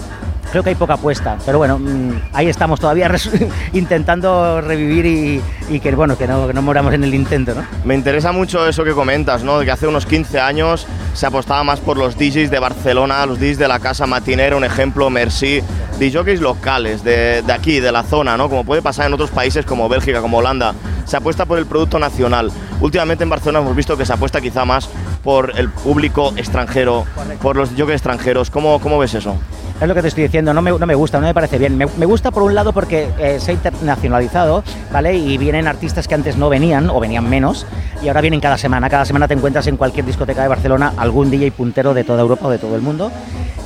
[0.56, 3.12] creo que hay poca apuesta, pero bueno, mmm, ahí estamos todavía
[3.74, 7.66] intentando revivir y, que bueno, que no, moramos en el intento, ¿no?
[7.84, 9.60] Me interesa mucho eso que comentas, ¿no?
[9.60, 13.58] Que hace unos 15 años se apostaba más por los DJs de Barcelona, los DJs
[13.58, 15.62] de la casa matinera, un ejemplo, Merci,
[16.00, 18.48] DJs locales de, de aquí, de la zona, ¿no?
[18.48, 20.74] Como puede pasar en otros países como Bélgica, como Holanda.
[21.06, 22.52] Se apuesta por el producto nacional.
[22.82, 24.90] Últimamente en Barcelona hemos visto que se apuesta quizá más
[25.24, 27.42] por el público extranjero, Correcto.
[27.42, 28.50] por los jockeys extranjeros.
[28.50, 29.36] ¿Cómo, ¿Cómo ves eso?
[29.80, 31.78] Es lo que te estoy diciendo, no me, no me gusta, no me parece bien.
[31.78, 35.18] Me, me gusta por un lado porque eh, se ha internacionalizado, ¿vale?
[35.18, 37.66] Y vienen artistas que antes no venían o venían menos
[38.02, 38.90] y ahora vienen cada semana.
[38.90, 42.48] Cada semana te encuentras en cualquier discoteca de Barcelona algún DJ puntero de toda Europa
[42.48, 43.12] o de todo el mundo.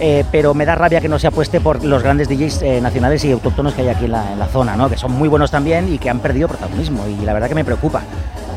[0.01, 3.23] Eh, pero me da rabia que no se apueste por los grandes DJs eh, nacionales
[3.25, 4.89] y autóctonos que hay aquí en la, zona, ¿no?
[4.89, 7.65] Que son muy buenos también y que han perdido protagonismo y la verdad que me
[7.65, 8.01] preocupa.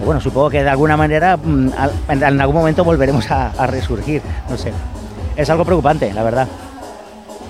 [0.05, 1.71] Bueno, supongo que de alguna manera mm,
[2.09, 4.73] en algún momento volveremos a, resurgir, no sé.
[5.37, 6.49] Es algo preocupante, la verdad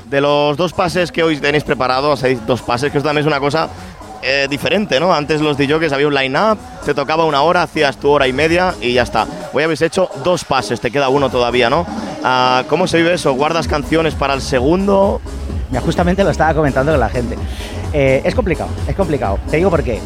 [0.06, 3.40] de los dos pases que hoy tenéis preparados, hay dos pases, que esto también una
[3.40, 3.70] cosa
[4.20, 5.12] eh, diferente, ¿no?
[5.12, 8.74] Antes los DJs había un line-up, te tocaba una hora, hacías tu hora y media
[8.80, 9.26] y ya está.
[9.52, 11.86] Hoy habéis hecho dos pases, te queda uno todavía, ¿no?
[12.22, 13.34] Uh, ¿Cómo se vive eso?
[13.34, 15.20] ¿Guardas canciones para el segundo?
[15.72, 17.36] Ya justamente lo estaba comentando la gente.
[17.92, 19.38] Eh, es complicado, es complicado.
[19.50, 20.00] Te digo por qué.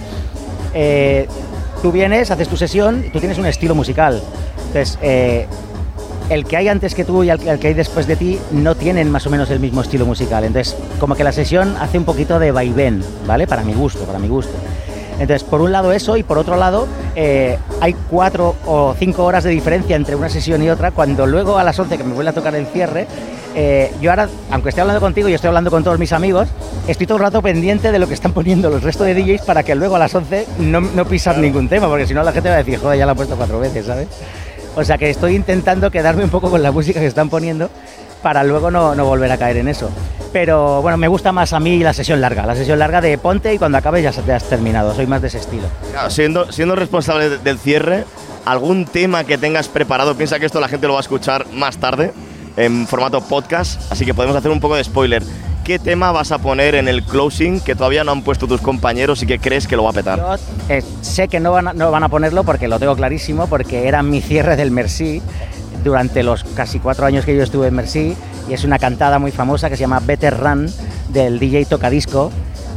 [0.72, 1.28] Eh,
[1.82, 4.22] tú vienes, haces tu sesión, tú tienes un estilo musical.
[4.68, 5.46] Entonces, eh,
[6.30, 9.10] el que hay antes que tú y el que hay después de ti no tienen
[9.10, 10.44] más o menos el mismo estilo musical.
[10.44, 13.46] Entonces, como que la sesión hace un poquito de vaivén, ¿vale?
[13.46, 14.54] Para mi gusto, para mi gusto.
[15.18, 19.44] Entonces, por un lado eso y por otro lado, eh, hay cuatro o cinco horas
[19.44, 22.30] de diferencia entre una sesión y otra, cuando luego a las 11 que me vuelve
[22.30, 23.06] a tocar el cierre,
[23.54, 26.48] eh, yo ahora, aunque esté hablando contigo y estoy hablando con todos mis amigos,
[26.86, 29.62] estoy todo el rato pendiente de lo que están poniendo los restos de DJs para
[29.62, 32.50] que luego a las 11 no, no pisar ningún tema, porque si no la gente
[32.50, 34.08] va a decir, joder, ya la he puesto cuatro veces, ¿sabes?
[34.76, 37.70] O sea que estoy intentando quedarme un poco con la música que están poniendo
[38.26, 39.88] para luego no, no volver a caer en eso.
[40.32, 43.54] Pero bueno, me gusta más a mí la sesión larga, la sesión larga de ponte
[43.54, 45.62] y cuando acabes ya te has terminado, soy más de ese estilo.
[45.92, 48.04] Claro, siendo, siendo responsable de- del cierre,
[48.44, 50.16] ¿algún tema que tengas preparado?
[50.16, 52.12] Piensa que esto la gente lo va a escuchar más tarde
[52.56, 55.22] en formato podcast, así que podemos hacer un poco de spoiler.
[55.62, 59.22] ¿Qué tema vas a poner en el closing que todavía no han puesto tus compañeros
[59.22, 60.18] y que crees que lo va a petar?
[60.18, 60.34] Yo
[60.68, 63.86] eh, sé que no van, a, no van a ponerlo porque lo tengo clarísimo, porque
[63.86, 65.22] era mi cierre del Merci
[65.86, 68.16] durante los casi cuatro años que yo estuve en Merci
[68.48, 70.66] y es una cantada muy famosa que se llama Better Run
[71.08, 72.30] del DJ Tocadisco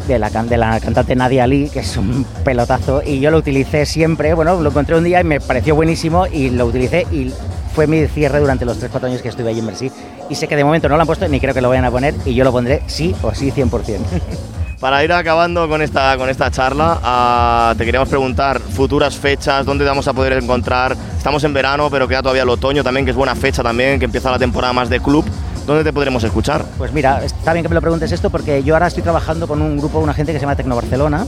[0.08, 3.86] de la, de la cantante Nadia Ali, que es un pelotazo y yo lo utilicé
[3.86, 7.34] siempre, bueno, lo encontré un día y me pareció buenísimo y lo utilicé y
[7.74, 9.92] fue mi cierre durante los 3-4 años que estuve allí en Merci
[10.30, 11.92] y sé que de momento no lo han puesto ni creo que lo vayan a
[11.92, 13.98] poner y yo lo pondré sí o sí 100%.
[14.80, 19.84] Para ir acabando con esta, con esta charla, ah, te queríamos preguntar futuras fechas, dónde
[19.84, 20.96] vamos a poder encontrar.
[21.18, 24.06] Estamos en verano, pero queda todavía el otoño también, que es buena fecha también, que
[24.06, 25.26] empieza la temporada más de club.
[25.68, 26.64] ¿Dónde te podremos escuchar?
[26.78, 29.62] Pues mira, está bien que me lo preguntes esto porque yo ahora estoy trabajando con
[29.62, 31.26] un grupo, una gente que se llama Tecno Barcelona,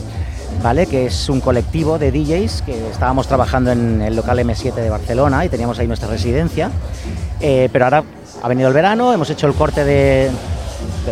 [0.64, 0.88] ¿vale?
[0.88, 5.43] Que es un colectivo de DJs que estábamos trabajando en el local M7 de Barcelona
[5.43, 6.72] y teníamos ahí nuestra residencia.
[7.41, 8.06] Eh, pero ahora
[8.41, 10.32] ha venido el verano, hemos hecho el corte de,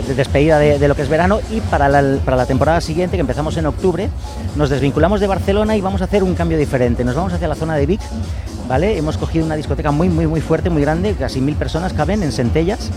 [0.02, 3.56] de- de despedida de, lo que es verano y para la, temporada siguiente, que empezamos
[3.58, 4.10] en octubre,
[4.56, 7.04] nos desvinculamos de Barcelona y vamos a hacer un cambio diferente.
[7.04, 8.02] Nos vamos hacia la zona de Vic,
[8.68, 8.98] ¿vale?
[8.98, 12.32] Hemos cogido una discoteca muy, muy, muy fuerte, muy grande, casi mil personas caben en
[12.32, 12.90] Centellas,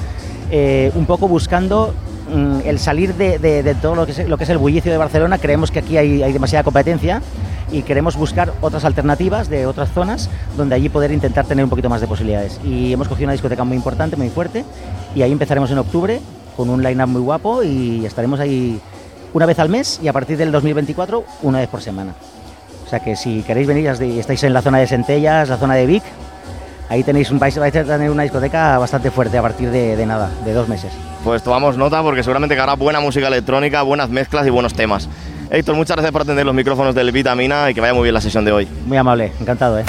[0.50, 1.94] eh, un poco buscando
[2.34, 4.90] mm, el salir de, de- de todo lo que, es, lo que es el bullicio
[4.92, 5.38] de Barcelona.
[5.38, 7.20] Creemos que aquí hay, hay demasiada competencia
[7.70, 10.28] y queremos buscar otras alternativas de otras zonas
[10.58, 12.60] donde allí poder intentar tener un poquito más de posibilidades.
[12.64, 14.64] Y hemos cogido una discoteca muy importante, muy fuerte,
[15.14, 16.20] y ahí empezaremos en octubre
[16.56, 18.80] con un line-up muy guapo y estaremos ahí
[19.32, 22.14] una vez al mes y a partir del 2024 una vez por semana.
[22.86, 25.74] O sea que si queréis venir y estáis en la zona de Centellas, la zona
[25.74, 26.02] de Vic,
[26.88, 30.30] ahí tenéis un, vais, a tener una discoteca bastante fuerte a partir de, de nada,
[30.44, 30.92] de dos meses.
[31.24, 35.08] Pues tomamos nota porque seguramente que habrá buena música electrónica, buenas mezclas y buenos temas.
[35.50, 38.20] Héctor, muchas gracias por atender los micrófonos del Vitamina y que vaya muy bien la
[38.20, 38.68] sesión de hoy.
[38.86, 39.84] Muy amable, encantado, ¿eh?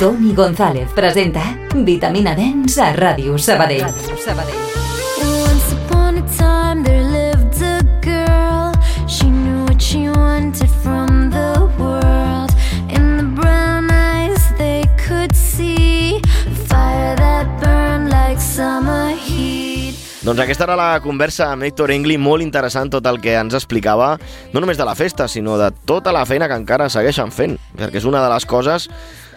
[0.00, 1.42] Toni González presenta
[1.74, 3.84] Vitamina Dens a Ràdio Sabadell.
[3.84, 8.72] Once upon a time there lived a girl.
[9.06, 12.48] She knew what she wanted from the world.
[12.88, 16.22] In the brown eyes they could see
[16.64, 20.00] fire that burned like summer heat.
[20.24, 24.14] Doncs aquesta era la conversa amb Héctor Engli, molt interessant tot el que ens explicava,
[24.54, 28.00] no només de la festa, sinó de tota la feina que encara segueixen fent, perquè
[28.00, 28.88] és una de les coses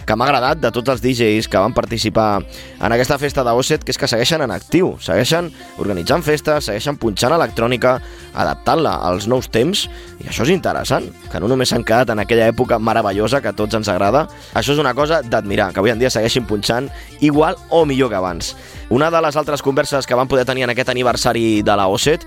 [0.05, 3.93] que m'ha agradat de tots els DJs que van participar en aquesta festa d'Osset, que
[3.93, 5.49] és que segueixen en actiu, segueixen
[5.81, 7.97] organitzant festes, segueixen punxant electrònica,
[8.33, 9.85] adaptant-la als nous temps,
[10.23, 13.57] i això és interessant, que no només s'han quedat en aquella època meravellosa que a
[13.57, 16.89] tots ens agrada, això és una cosa d'admirar, que avui en dia segueixin punxant
[17.21, 18.55] igual o millor que abans.
[18.93, 22.25] Una de les altres converses que vam poder tenir en aquest aniversari de la OSET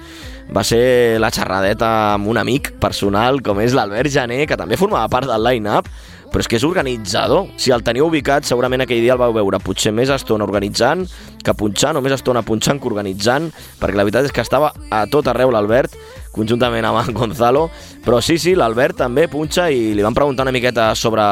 [0.50, 5.10] va ser la xerradeta amb un amic personal com és l'Albert Jané, que també formava
[5.12, 5.88] part del line-up,
[6.32, 7.48] però és que és organitzador.
[7.60, 11.06] Si el teniu ubicat, segurament aquell dia el vau veure potser més estona organitzant
[11.46, 13.50] que punxant, o més estona punxant que organitzant,
[13.80, 15.94] perquè la veritat és que estava a tot arreu l'Albert,
[16.36, 17.66] conjuntament amb en Gonzalo,
[18.04, 21.24] però sí, sí, l'Albert també punxa i li van preguntar una miqueta sobre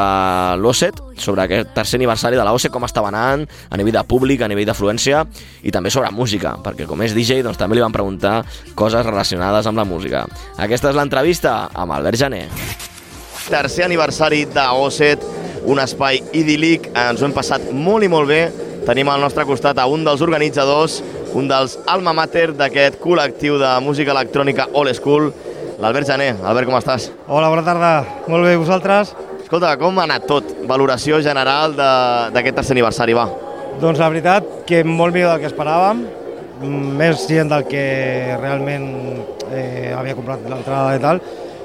[0.61, 4.51] l'OSET, sobre aquest tercer aniversari de l'OSET, com estava anant, a nivell de públic, a
[4.51, 5.27] nivell d'afluència,
[5.63, 8.41] i també sobre música, perquè com és DJ, doncs també li van preguntar
[8.79, 10.25] coses relacionades amb la música.
[10.57, 12.49] Aquesta és l'entrevista amb Albert Jané.
[13.45, 15.25] Tercer aniversari d'Osset,
[15.69, 18.41] un espai idíl·lic, ens ho hem passat molt i molt bé.
[18.87, 21.03] Tenim al nostre costat a un dels organitzadors,
[21.37, 25.29] un dels alma mater d'aquest col·lectiu de música electrònica All School,
[25.81, 26.31] l'Albert Jané.
[26.41, 27.11] Albert, com estàs?
[27.29, 27.93] Hola, bona tarda.
[28.33, 29.13] Molt bé, vosaltres?
[29.43, 30.57] Escolta, com ha anat tot?
[30.69, 33.29] Valoració general d'aquest tercer aniversari, va.
[33.81, 36.05] Doncs la veritat que molt millor del que esperàvem,
[36.63, 37.85] mm, més gent del que
[38.41, 38.89] realment
[39.53, 41.21] eh, havia comprat l'entrada i tal,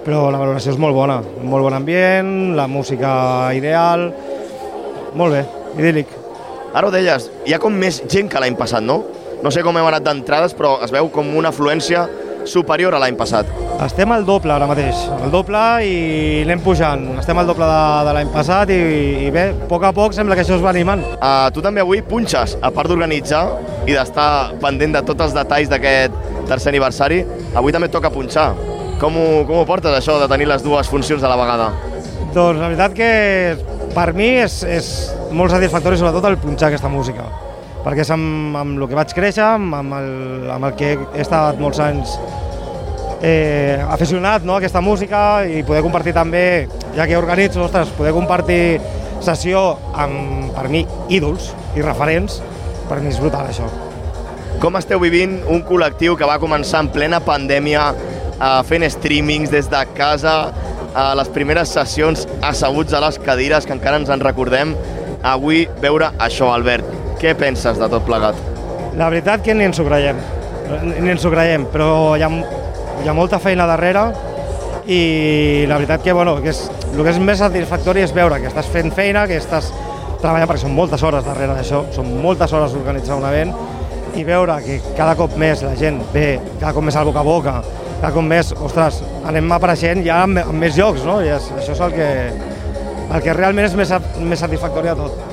[0.06, 3.12] però la valoració és molt bona, molt bon ambient, la música
[3.58, 4.10] ideal,
[5.20, 5.44] molt bé,
[5.78, 6.16] idíl·lic.
[6.74, 9.02] Ara ho deies, hi ha com més gent que l'any passat, no?
[9.44, 12.06] No sé com hem anat d'entrades, però es veu com una afluència
[12.50, 13.48] superior a l'any passat?
[13.80, 15.94] Estem al doble ara mateix, al doble i
[16.44, 17.06] anem pujant.
[17.22, 18.80] Estem al doble de, de l'any passat i,
[19.28, 21.06] i bé, a poc a poc sembla que això es va animant.
[21.16, 23.46] Uh, tu també avui punxes, a part d'organitzar
[23.88, 26.20] i d'estar pendent de tots els detalls d'aquest
[26.50, 27.24] tercer aniversari,
[27.56, 28.52] avui també toca punxar.
[29.00, 31.70] Com ho, com ho portes, això, de tenir les dues funcions a la vegada?
[32.36, 33.12] Doncs la veritat que
[33.96, 34.90] per mi és, és
[35.32, 37.28] molt satisfactori sobretot el punxar aquesta música
[37.84, 40.10] perquè és amb, amb el que vaig créixer, amb, amb, el,
[40.52, 42.16] amb el que he estat molts anys
[43.24, 48.14] eh, aficionat no, a aquesta música i poder compartir també, ja que organitzo, ostres, poder
[48.16, 48.80] compartir
[49.24, 49.64] sessió
[49.96, 52.40] amb, per mi, ídols i referents,
[52.90, 53.68] per mi és brutal això.
[54.60, 57.94] Com esteu vivint un col·lectiu que va començar en plena pandèmia
[58.40, 60.40] eh, fent streamings des de casa,
[60.96, 64.74] a les primeres sessions asseguts a les cadires, que encara ens en recordem,
[65.24, 66.88] avui veure això, Albert.
[67.20, 68.38] Què penses de tot plegat?
[68.98, 70.18] La veritat que ni ens ho creiem,
[70.88, 72.32] ni ens ho creiem, però hi ha,
[73.04, 74.08] hi ha molta feina darrere
[74.90, 78.50] i la veritat que, bueno, que és, el que és més satisfactori és veure que
[78.50, 79.70] estàs fent feina, que estàs
[80.20, 83.54] treballant, perquè són moltes hores darrere d'això, són moltes hores d'organitzar un event,
[84.18, 87.28] i veure que cada cop més la gent ve, cada cop més al boca a
[87.28, 87.54] boca,
[88.00, 91.20] cada cop més, ostres, anem apareixent ja en, en més llocs, no?
[91.24, 92.08] I és, això és el que,
[93.10, 93.92] el que realment és més,
[94.24, 95.26] més satisfactori de tot.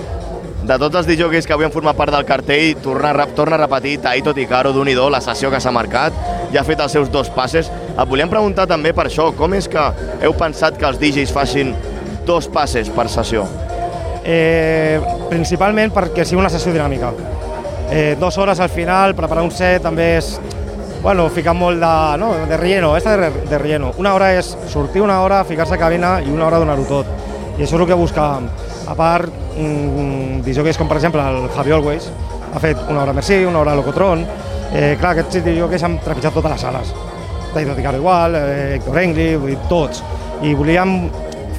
[0.66, 4.00] De tots els DJs que avui han format part del cartell, torna, torna a repetir
[4.02, 6.16] Taito Ticaro, d'un i do, la sessió que s'ha marcat,
[6.50, 7.70] ja ha fet els seus dos passes.
[7.70, 9.86] Et volíem preguntar també per això, com és que
[10.26, 11.70] heu pensat que els DJs facin
[12.26, 13.46] dos passes per sessió?
[14.26, 14.98] Eh,
[15.30, 17.14] principalment perquè sigui una sessió dinàmica.
[17.94, 20.34] Eh, dues hores al final, preparar un set també és
[21.06, 23.92] bueno, ficar molt de, no, de relleno, esta de, de relleno.
[23.96, 27.10] Una hora és sortir una hora, ficar-se a cabina i una hora donar-ho tot.
[27.54, 28.48] I això és el que buscàvem.
[28.90, 32.08] A part, mm, DJs com per exemple el Javi Always,
[32.50, 34.24] ha fet una hora Merci, una hora Locotron,
[34.72, 36.90] eh, clar, aquests DJs han trepitjat totes les sales.
[37.54, 40.02] Taito Ticaro igual, eh, Héctor Engli, vull dir, tots.
[40.42, 41.08] I volíem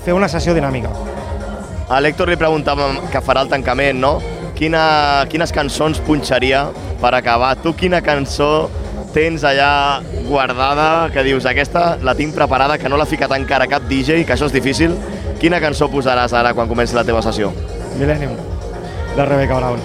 [0.03, 0.91] fer una sessió dinàmica.
[1.87, 4.19] A l'Héctor li preguntàvem que farà el tancament, no?
[4.55, 6.65] Quina, quines cançons punxaria
[6.99, 7.55] per acabar?
[7.55, 8.67] Tu quina cançó
[9.17, 13.87] tens allà guardada que dius aquesta la tinc preparada, que no l'ha ficat encara cap
[13.89, 14.93] DJ, que això és difícil?
[15.41, 17.49] Quina cançó posaràs ara quan comenci la teva sessió?
[17.97, 18.35] Millennium,
[19.15, 19.81] de Rebecca Brown.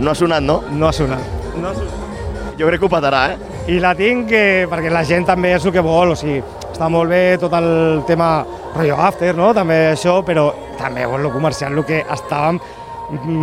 [0.00, 0.62] No ha sonat, no?
[0.72, 1.20] No ha sonat.
[1.60, 2.56] No ha sonat.
[2.56, 3.52] Jo crec que ho petarà, eh?
[3.74, 6.40] I la tinc eh, perquè la gent també és el que vol, o sigui,
[6.72, 7.70] està molt bé tot el
[8.08, 8.30] tema
[8.72, 9.52] rotllo after, no?
[9.52, 10.48] també això, però
[10.80, 12.62] també vol el comercial, el que estàvem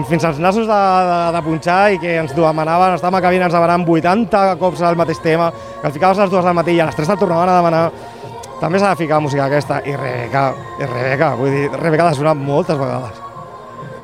[0.10, 0.80] fins als nassos de,
[1.10, 4.98] de, de punxar i que ens demanaven, estàvem a cabina, ens demanaven 80 cops el
[5.00, 7.22] mateix tema, que el ficaves a les dues del matí i a les 3 te'l
[7.22, 7.84] tornaven a demanar.
[8.60, 10.50] També s'ha de ficar música aquesta, i Rebeca,
[10.80, 13.22] i Rebeca, vull dir, Rebeca ha sonat moltes vegades.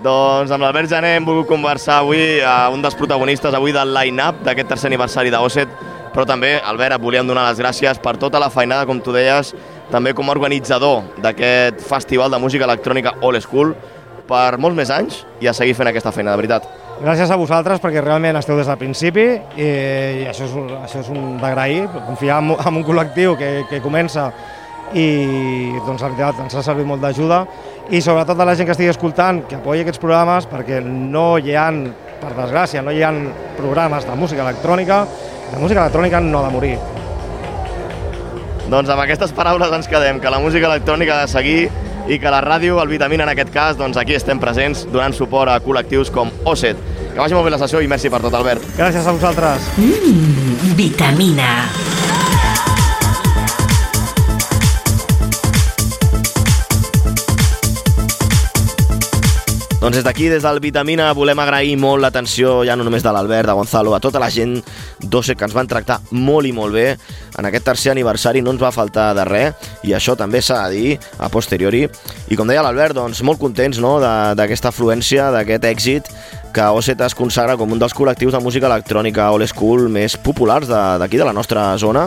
[0.06, 4.44] Doncs amb l'Albert Jané hem volgut conversar avui a un dels protagonistes avui del line-up
[4.46, 5.72] d'aquest tercer aniversari d'Osset,
[6.14, 9.50] però també, Albert, et volíem donar les gràcies per tota la feinada, com tu deies,
[9.92, 13.74] també com a organitzador d'aquest festival de música electrònica All School,
[14.28, 16.66] per molts més anys i a seguir fent aquesta feina, de veritat.
[17.02, 19.26] Gràcies a vosaltres perquè realment esteu des del principi
[19.60, 19.66] i,
[20.24, 23.82] i això és, un- això és un d'agrair, confiar en, en un col·lectiu que, que
[23.84, 24.30] comença
[24.96, 27.42] i doncs la veritat ens ha servit molt d'ajuda
[27.92, 31.54] i sobretot a la gent que estigui escoltant que apoyi aquests programes perquè no hi
[31.58, 31.68] ha,
[32.22, 33.12] per desgràcia, no hi ha
[33.58, 35.04] programes de música electrònica,
[35.52, 36.78] la música electrònica no ha de morir.
[38.70, 41.60] Doncs amb aquestes paraules ens quedem, que la música electrònica ha de seguir
[42.08, 45.52] i que la ràdio, el Vitamina en aquest cas, doncs aquí estem presents donant suport
[45.52, 46.80] a col·lectius com Osset.
[47.14, 48.66] Que vagi molt bé la sessió i merci per tot, Albert.
[48.78, 49.70] Gràcies a vosaltres.
[49.80, 51.95] Mmm, vitamina.
[59.86, 63.46] Doncs des d'aquí, des del Vitamina, volem agrair molt l'atenció, ja no només de l'Albert,
[63.46, 64.56] de Gonzalo, a tota la gent
[64.98, 66.88] d'Ose que ens van tractar molt i molt bé.
[67.38, 70.74] En aquest tercer aniversari no ens va faltar de res, i això també s'ha de
[70.74, 71.84] dir a posteriori.
[71.86, 76.10] I com deia l'Albert, doncs molt contents no, d'aquesta afluència, d'aquest èxit,
[76.56, 80.70] que Osset es consagra com un dels col·lectius de música electrònica old school més populars
[80.72, 82.06] d'aquí, de, de la nostra zona,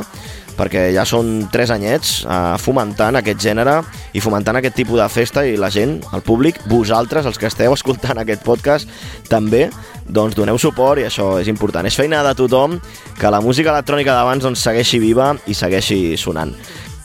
[0.57, 3.77] perquè ja són tres anyets eh, fomentant aquest gènere
[4.17, 7.77] i fomentant aquest tipus de festa i la gent, el públic, vosaltres, els que esteu
[7.77, 8.89] escoltant aquest podcast,
[9.29, 9.69] també
[10.09, 11.85] doncs doneu suport i això és important.
[11.85, 12.81] És feina de tothom
[13.21, 16.57] que la música electrònica d'abans doncs, segueixi viva i segueixi sonant.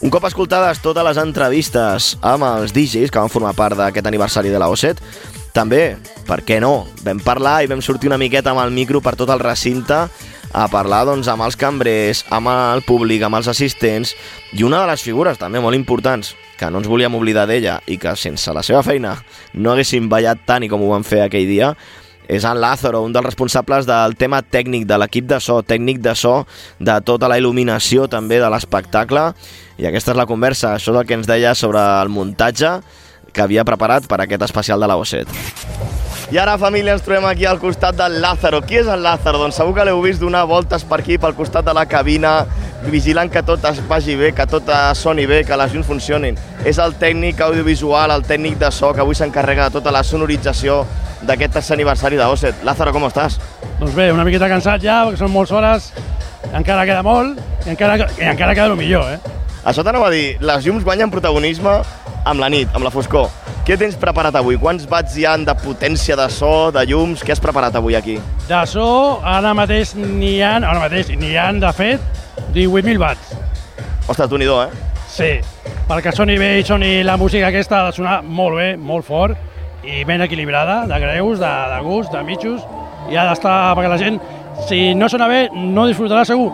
[0.04, 4.52] Un cop escoltades totes les entrevistes amb els DJs que van formar part d'aquest aniversari
[4.52, 5.00] de la OSET,
[5.54, 5.96] també,
[6.28, 9.30] per què no, vam parlar i vam sortir una miqueta amb el micro per tot
[9.30, 10.00] el recinte
[10.54, 14.14] a parlar doncs, amb els cambrers, amb el públic, amb els assistents
[14.54, 17.98] i una de les figures també molt importants que no ens volíem oblidar d'ella i
[18.02, 19.16] que sense la seva feina
[19.54, 21.74] no haguéssim ballat tant i com ho vam fer aquell dia
[22.28, 26.14] és en Lázaro, un dels responsables del tema tècnic, de l'equip de so, tècnic de
[26.16, 26.46] so,
[26.80, 29.26] de tota la il·luminació també de l'espectacle.
[29.76, 32.78] I aquesta és la conversa, això és el que ens deia sobre el muntatge
[33.34, 35.26] que havia preparat per aquest especial de la O7.
[36.34, 38.64] I ara, família, ens trobem aquí al costat del Lázaro.
[38.66, 39.38] Qui és el Lázaro?
[39.42, 42.48] Doncs segur que l'heu vist donar voltes per aquí, pel costat de la cabina,
[42.90, 46.40] vigilant que tot es vagi bé, que tot soni bé, que les llums funcionin.
[46.66, 50.84] És el tècnic audiovisual, el tècnic de so, que avui s'encarrega de tota la sonorització
[51.22, 52.64] d'aquest tercer aniversari de Osset.
[52.66, 53.38] Lázaro, com estàs?
[53.80, 55.92] Doncs bé, una miqueta cansat ja, perquè són moltes hores,
[56.54, 59.20] encara queda molt, i encara, i encara queda el millor, eh?
[59.64, 61.78] Això t'anava a dir, les llums guanyen protagonisme
[62.26, 63.30] amb la nit, amb la foscor.
[63.64, 64.58] Què tens preparat avui?
[64.60, 67.24] Quants watts hi han de potència de so, de llums?
[67.24, 68.18] Què has preparat avui aquí?
[68.50, 68.88] De so,
[69.24, 72.04] ara mateix n'hi ha, ara mateix n'hi ha, de fet,
[72.56, 73.32] 18.000 watts.
[74.08, 74.70] Ostres, tu eh?
[75.14, 75.32] Sí,
[75.88, 79.38] perquè soni bé i la música aquesta ha de sonar molt bé, molt fort
[79.84, 82.62] i ben equilibrada, de greus, de, de gust, de mitjos,
[83.12, 84.20] i ha d'estar, perquè la gent,
[84.68, 86.52] si no sona bé, no disfrutarà segur.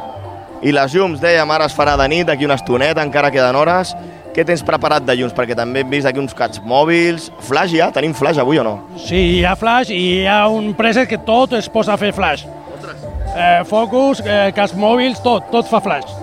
[0.65, 3.93] I les llums, dèiem, ara es farà de nit, d'aquí una estoneta, encara queden hores.
[4.40, 5.34] Què tens preparat de llums?
[5.36, 7.26] Perquè també hem vist aquí uns cats mòbils.
[7.44, 7.90] Flash ja?
[7.92, 8.78] Tenim flash avui o no?
[9.04, 12.14] Sí, hi ha flash i hi ha un preset que tot es posa a fer
[12.16, 12.46] flash.
[13.36, 16.16] Eh, focus, eh, cas mòbils, tot, tot fa flash.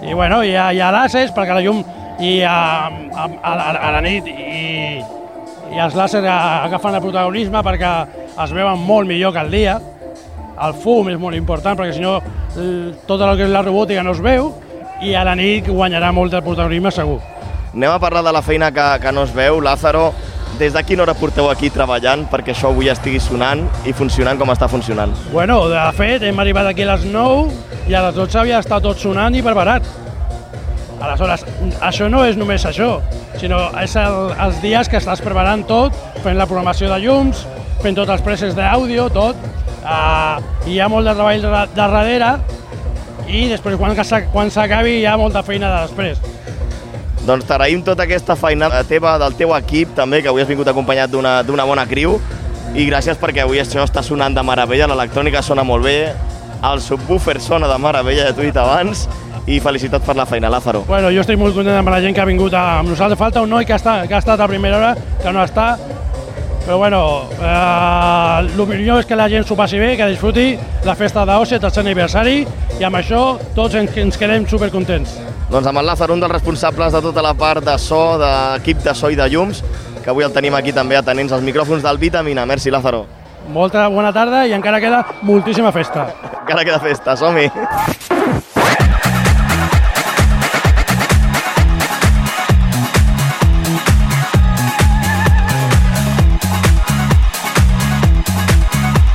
[0.00, 1.84] I bueno, hi ha, hi ha làsers perquè la llum
[2.24, 2.56] i a,
[2.88, 5.04] a, a, a la nit i,
[5.76, 7.94] i els làsers agafen el protagonisme perquè
[8.32, 9.76] es veuen molt millor que el dia.
[10.56, 12.16] El fum és molt important perquè si no
[13.04, 14.54] tot el que és la robòtica no es veu
[15.04, 17.20] i a la nit guanyarà molt el protagonisme segur.
[17.74, 19.60] Anem a parlar de la feina que, que no es veu.
[19.60, 20.12] Lázaro,
[20.58, 24.50] des de quina hora porteu aquí treballant perquè això avui estigui sonant i funcionant com
[24.50, 25.12] està funcionant?
[25.30, 28.82] Bueno, de fet, hem arribat aquí a les 9 i a les 12 havia estat
[28.82, 29.86] tot sonant i preparat.
[30.98, 31.44] Aleshores,
[31.84, 32.96] això no és només això,
[33.38, 35.94] sinó és el, els dies que estàs preparant tot,
[36.24, 37.44] fent la programació de llums,
[37.84, 39.38] fent tots els presses d'àudio, tot.
[39.78, 42.32] Uh, hi ha molt de treball de, darrere
[43.30, 46.18] i després quan s'acabi hi ha molta feina de després.
[47.28, 51.12] Doncs t'agraïm tota aquesta feina teva, del teu equip, també, que avui has vingut acompanyat
[51.12, 52.14] d'una bona criu.
[52.72, 55.98] I gràcies perquè avui això està sonant de meravella, l'electrònica sona molt bé,
[56.64, 59.04] el subwoofer sona de meravella, ja t'ho he dit abans,
[59.44, 60.86] i felicitats per la feina, Lázaro.
[60.88, 63.20] Bueno, jo estic molt content amb la gent que ha vingut amb nosaltres.
[63.20, 65.74] Falta un noi que, està, que ha estat a primera hora, que no està.
[66.68, 70.50] Però bueno, eh, el millor és que la gent s'ho passi bé, que disfruti
[70.84, 72.42] la festa d'Osset, el seu aniversari,
[72.76, 73.20] i amb això
[73.56, 75.14] tots ens, ens quedem supercontents.
[75.48, 78.92] Doncs amb el Lázaro, un dels responsables de tota la part de so, d'equip de
[78.92, 79.62] so i de llums,
[80.04, 82.44] que avui el tenim aquí també atenents als micròfons del Vitamina.
[82.44, 83.06] Merci, Lázaro.
[83.48, 86.04] Molta bona tarda i encara queda moltíssima festa.
[86.42, 87.48] Encara queda festa, som-hi.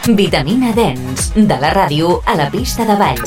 [0.07, 3.21] Vitamina Dens, de la ràdio a la pista de ball.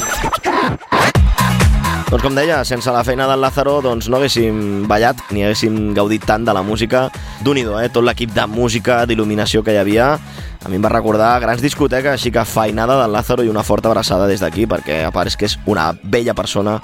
[2.10, 6.26] Doncs com deia, sense la feina del Lázaro doncs no haguéssim ballat ni haguéssim gaudit
[6.28, 7.08] tant de la música.
[7.40, 7.88] d'un eh?
[7.88, 10.18] Tot l'equip de música, d'il·luminació que hi havia.
[10.64, 13.88] A mi em va recordar grans discoteques, així que feinada del Lázaro i una forta
[13.88, 16.82] abraçada des d'aquí, perquè a part és que és una bella persona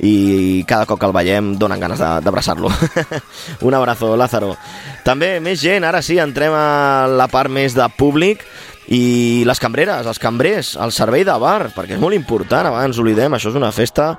[0.00, 2.70] i cada cop que el veiem donen ganes d'abraçar-lo.
[3.62, 4.56] Un abrazo, Lázaro.
[5.04, 8.42] També més gent, ara sí, entrem a la part més de públic
[8.88, 13.36] i les cambreres, els cambrers, el servei de bar, perquè és molt important, abans oblidem,
[13.36, 14.14] això és una festa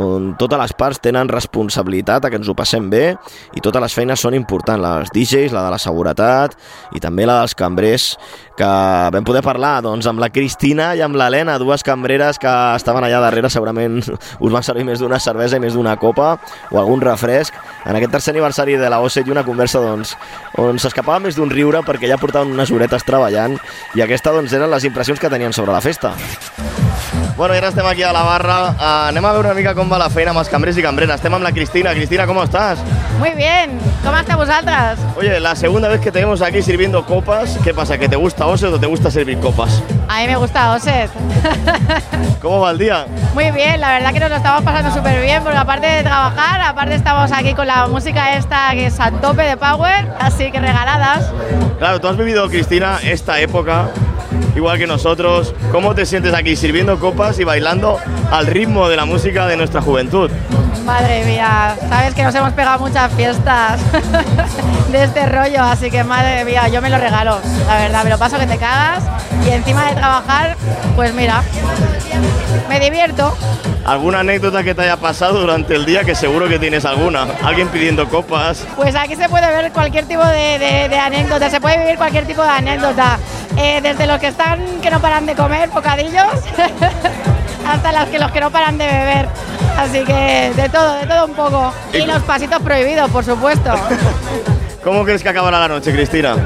[0.00, 3.16] on totes les parts tenen responsabilitat a que ens ho passem bé
[3.56, 6.56] i totes les feines són importants, les DJs, la de la seguretat
[6.96, 8.12] i també la dels cambrers,
[8.56, 8.68] que
[9.12, 13.20] vam poder parlar doncs, amb la Cristina i amb l'Helena, dues cambreres que estaven allà
[13.24, 16.34] darrere, segurament us van servir més d'una cervesa i més d'una copa
[16.70, 17.56] o algun refresc.
[17.86, 20.16] En aquest tercer aniversari de la OSET i una conversa doncs,
[20.60, 23.58] on s'escapava més d'un riure perquè ja portaven unes horetes treballant
[23.96, 26.16] i aquesta doncs, eren les impressions que tenien sobre la festa.
[27.36, 28.58] Bueno, i ara estem aquí a la barra.
[28.70, 31.14] Uh, anem a veure una mica com va la feina amb els cambrers i cambreres.
[31.16, 31.94] Estem amb la Cristina.
[31.96, 32.78] Cristina, ¿cómo estás?
[33.18, 34.98] Muy bien, ¿cómo está vosotras?
[35.16, 37.96] Oye, la segunda vez que te vemos aquí sirviendo copas, ¿qué pasa?
[37.96, 39.82] ¿Que te gusta Oset o te gusta servir copas?
[40.08, 41.10] A mí me gusta Oset.
[42.42, 43.06] ¿Cómo va el día?
[43.34, 46.60] Muy bien, la verdad que nos lo estamos pasando súper bien porque aparte de trabajar,
[46.60, 50.60] aparte estamos aquí con la música esta que es a tope de power, así que
[50.60, 51.30] regaladas.
[51.78, 53.88] Claro, tú has vivido, Cristina, esta época,
[54.56, 55.54] igual que nosotros.
[55.70, 57.98] ¿Cómo te sientes aquí sirviendo copas y bailando
[58.30, 60.30] al ritmo de la música de nuestra juventud?
[60.84, 63.80] Madre mía, sabes que nos hemos pegado muchas fiestas
[64.92, 68.18] de este rollo, así que madre mía, yo me lo regalo, la verdad, me lo
[68.18, 69.04] paso que te cagas
[69.46, 70.56] y encima de trabajar,
[70.96, 71.42] pues mira,
[72.68, 73.36] me divierto.
[73.84, 76.04] ¿Alguna anécdota que te haya pasado durante el día?
[76.04, 77.26] Que seguro que tienes alguna.
[77.42, 78.64] Alguien pidiendo copas.
[78.76, 82.24] Pues aquí se puede ver cualquier tipo de, de- de anécdota, se puede vivir cualquier
[82.26, 83.18] tipo de anécdota.
[83.56, 86.24] Eh, desde los que están que no paran de comer bocadillos
[87.68, 89.28] hasta los que los que no paran de beber.
[89.76, 91.72] Así que de todo, de todo un poco.
[91.92, 93.74] Y los pasitos prohibidos, por supuesto.
[94.84, 96.36] ¿Cómo crees que acabará la noche, Cristina?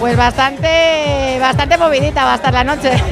[0.00, 2.90] Pues bastante, bastante movidita va a estar la noche.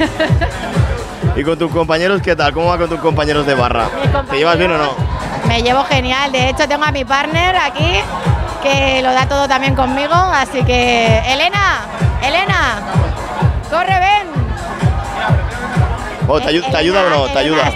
[1.37, 2.51] ¿Y con tus compañeros qué tal?
[2.51, 3.89] ¿Cómo va con tus compañeros de barra?
[4.29, 4.89] ¿Te llevas bien o no?
[5.47, 6.31] Me llevo genial.
[6.31, 7.99] De hecho, tengo a mi partner aquí
[8.63, 10.13] que lo da todo también conmigo.
[10.15, 11.81] Así que, Elena,
[12.23, 12.79] Elena,
[13.69, 14.27] corre, ven.
[16.27, 17.25] Oh, ¿te, ayu- te ayuda o no?
[17.31, 17.71] ¿Te ayuda?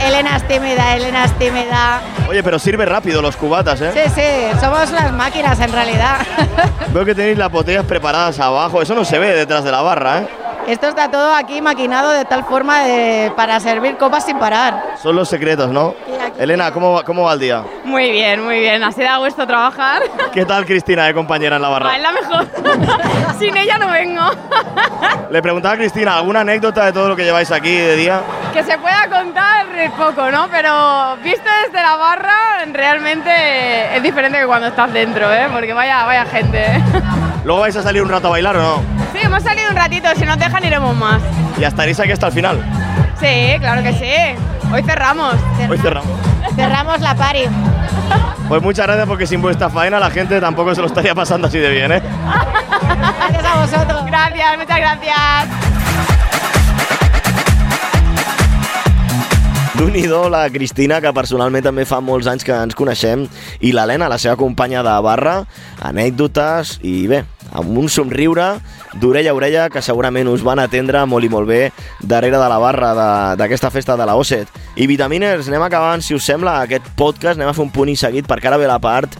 [0.00, 2.00] Elena es tímida, Elena es tímida.
[2.28, 3.92] Oye, pero sirve rápido los cubatas, ¿eh?
[3.92, 6.16] Sí, sí, somos unas máquinas en realidad.
[6.88, 8.80] Veo que tenéis las botellas preparadas abajo.
[8.82, 10.28] Eso no se ve detrás de la barra, ¿eh?
[10.66, 14.94] Esto está todo aquí maquinado de tal forma de, para servir copas sin parar.
[15.02, 15.94] Son los secretos, ¿no?
[16.38, 17.64] Elena, ¿cómo va, ¿cómo va el día?
[17.84, 18.82] Muy bien, muy bien.
[18.84, 20.02] Así da gusto trabajar.
[20.32, 21.96] ¿Qué tal Cristina, eh, compañera en la Ah, barra?
[21.96, 22.46] es la mejor.
[23.38, 24.22] Sin ella no vengo.
[25.30, 28.20] Le preguntaba a Cristina, ¿alguna anécdota de todo lo que lleváis aquí de día?
[28.52, 30.46] Que se pueda contar es poco, ¿no?
[30.48, 35.48] Pero visto desde la barra, realmente es diferente que cuando estás dentro, ¿eh?
[35.52, 36.58] Porque vaya, vaya gente.
[36.64, 36.82] ¿eh?
[37.44, 39.01] ¿Luego vais a salir un rato a bailar o no?
[39.32, 40.08] Hemos salido un ratito.
[40.14, 41.22] Si nos dejan, iremos más.
[41.58, 42.62] ¿Y estaréis aquí hasta el final?
[43.18, 44.38] Sí, claro que sí.
[44.70, 45.36] Hoy cerramos.
[45.70, 46.10] Hoy cerramos.
[46.54, 47.44] Cerramos la party.
[48.46, 51.58] Pues muchas gracias porque sin vuestra faena la gente tampoco se lo estaría pasando así
[51.58, 52.02] de bien, ¿eh?
[53.30, 54.04] Gracias a vosotros.
[54.04, 55.72] Gracias, muchas gracias.
[59.90, 63.24] d'un la Cristina, que personalment també fa molts anys que ens coneixem,
[63.60, 65.40] i l'Helena, la seva companya de barra,
[65.82, 68.48] anècdotes i bé, amb un somriure
[69.00, 71.62] d'orella a orella que segurament us van atendre molt i molt bé
[72.00, 72.92] darrere de la barra
[73.38, 74.48] d'aquesta festa de la OSET.
[74.76, 77.98] I Vitaminers, anem acabant, si us sembla, aquest podcast, anem a fer un punt i
[77.98, 79.18] seguit perquè ara ve la part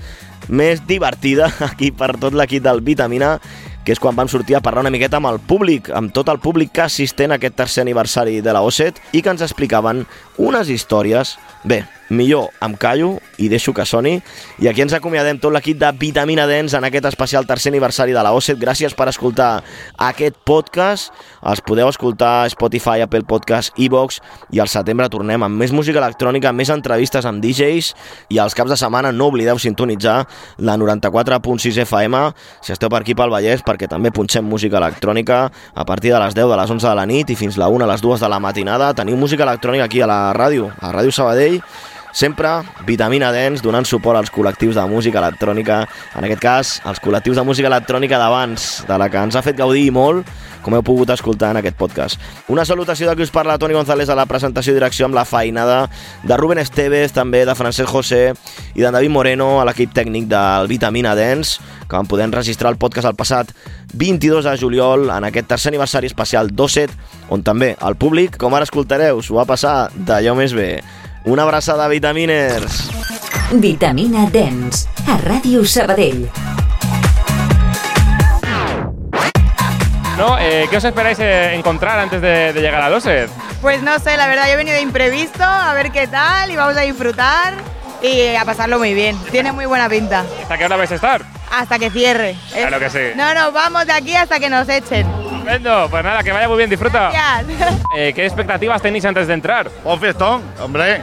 [0.49, 3.37] més divertida aquí per tot l'equip del Vitamina,
[3.85, 6.39] que és quan vam sortir a parlar una miqueta amb el públic, amb tot el
[6.43, 10.05] públic que assistent a aquest tercer aniversari de la OSET i que ens explicaven
[10.39, 11.83] unes històries, bé,
[12.13, 14.19] millor em callo i deixo que soni,
[14.63, 18.23] i aquí ens acomiadem tot l'equip de Vitamina Dens en aquest especial tercer aniversari de
[18.23, 18.61] la OSET.
[18.61, 19.63] Gràcies per escoltar
[19.97, 21.11] aquest podcast,
[21.49, 24.21] els podeu escoltar a Spotify, Apple Podcast, iVox,
[24.53, 27.93] i al setembre tornem amb més música electrònica, més entrevistes amb DJs,
[28.31, 30.21] i als caps de setmana no oblideu sintonitzar
[30.59, 32.23] la 94.6 FM,
[32.63, 36.37] si esteu per aquí pel Vallès, perquè també punxem música electrònica a partir de les
[36.37, 38.31] 10 de les 11 de la nit i fins la 1 a les 2 de
[38.31, 38.93] la matinada.
[38.95, 41.61] Teniu música electrònica aquí a la ràdio, a Ràdio Sabadell,
[42.13, 45.83] sempre Vitamina Dens donant suport als col·lectius de música electrònica,
[46.17, 49.59] en aquest cas els col·lectius de música electrònica d'abans, de la que ens ha fet
[49.59, 50.29] gaudir molt,
[50.63, 52.21] com heu pogut escoltar en aquest podcast.
[52.53, 55.27] Una salutació de qui us parla, Toni González, a la presentació i direcció amb la
[55.27, 55.89] feinada
[56.23, 58.23] de Rubén Esteves, també de Francesc José
[58.77, 61.59] i de David Moreno, a l'equip tècnic del Vitamina Dens,
[61.89, 63.51] que van poder enregistrar el podcast el passat
[63.93, 66.79] 22 de juliol en aquest tercer aniversari especial 2
[67.29, 70.81] on també el públic, com ara escoltareu, s'ho va passar d'allò més bé.
[71.25, 72.91] Una abraçada, Vitaminers!
[73.53, 76.29] Vitamina Dens, a Ràdio Sabadell.
[80.16, 80.39] ¿No?
[80.39, 83.31] Eh, ¿Qué os esperáis eh, encontrar antes de, de llegar a Loset?
[83.61, 86.57] Pues no sé, la verdad, yo he venido de imprevisto a ver qué tal y
[86.57, 87.55] vamos a disfrutar
[88.03, 89.16] y a pasarlo muy bien.
[89.31, 90.25] Tiene muy buena pinta.
[90.43, 91.23] ¿Hasta qué hora vais a estar?
[91.53, 92.37] Hasta que cierre.
[92.53, 92.99] Claro que sí.
[93.16, 95.07] No nos vamos de aquí hasta que nos echen.
[95.43, 97.11] Estupendo, pues nada, que vaya muy bien, disfruta.
[97.11, 97.82] Gracias.
[97.95, 99.68] Eh, ¿Qué expectativas tenéis antes de entrar?
[99.84, 101.03] Un fiestón, hombre.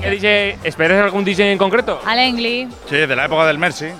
[0.00, 2.00] ¿Qué DJ, ¿Esperáis algún DJ en concreto?
[2.04, 2.68] Alengli.
[2.88, 3.90] Sí, de la época del Mercy.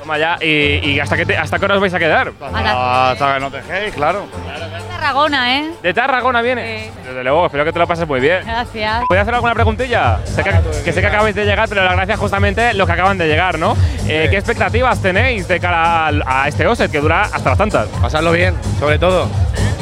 [0.00, 2.32] Toma ya, ¿y, y hasta, qué te- hasta qué hora os vais a quedar?
[2.40, 4.26] Hasta que nos dejéis, claro.
[4.88, 5.70] Tarragona, ¿eh?
[5.82, 6.90] ¿De Tarragona viene?
[7.06, 8.42] Desde luego, espero que te lo pases muy bien.
[8.44, 9.02] Gracias.
[9.08, 10.18] ¿Puedo hacer alguna preguntilla?
[10.24, 10.50] Sé que,
[10.84, 13.26] que sé que acabáis de llegar, pero la gracia es justamente los que acaban de
[13.26, 13.76] llegar, ¿no?
[14.08, 17.88] Eh, ¿Qué expectativas tenéis de cara al- a, este OSET que dura hasta las tantas?
[18.00, 19.28] Pasarlo bien, sobre todo.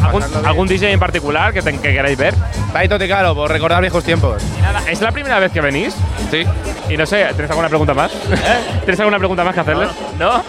[0.03, 2.35] ¿Algún, algún DJ en particular que, te- que queráis ver?
[2.73, 4.43] Taito Ticaro, por recordar viejos tiempos.
[4.59, 5.95] Y nada, ¿es la primera vez que venís?
[6.31, 6.45] Sí.
[6.89, 8.11] Y no sé, ¿tenéis alguna pregunta más?
[8.81, 9.89] ¿Tenéis alguna pregunta más que hacerles?
[10.19, 10.43] ¿No?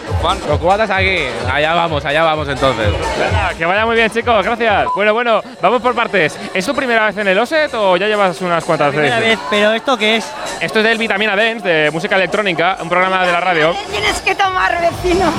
[0.48, 1.18] Los cubatas aquí.
[1.52, 2.86] Allá vamos, allá vamos entonces.
[3.18, 4.86] Venga, que vaya muy bien, chicos, gracias.
[4.94, 6.38] Bueno, bueno, vamos por partes.
[6.54, 9.38] ¿Es tu primera vez en el OSET o ya llevas unas cuantas Primera veces?
[9.38, 10.30] vez, pero ¿esto qué es?
[10.60, 13.74] Esto es del Vitamina Dance, de música electrónica, un programa de la radio.
[13.90, 15.30] Tienes que tomar, vecino.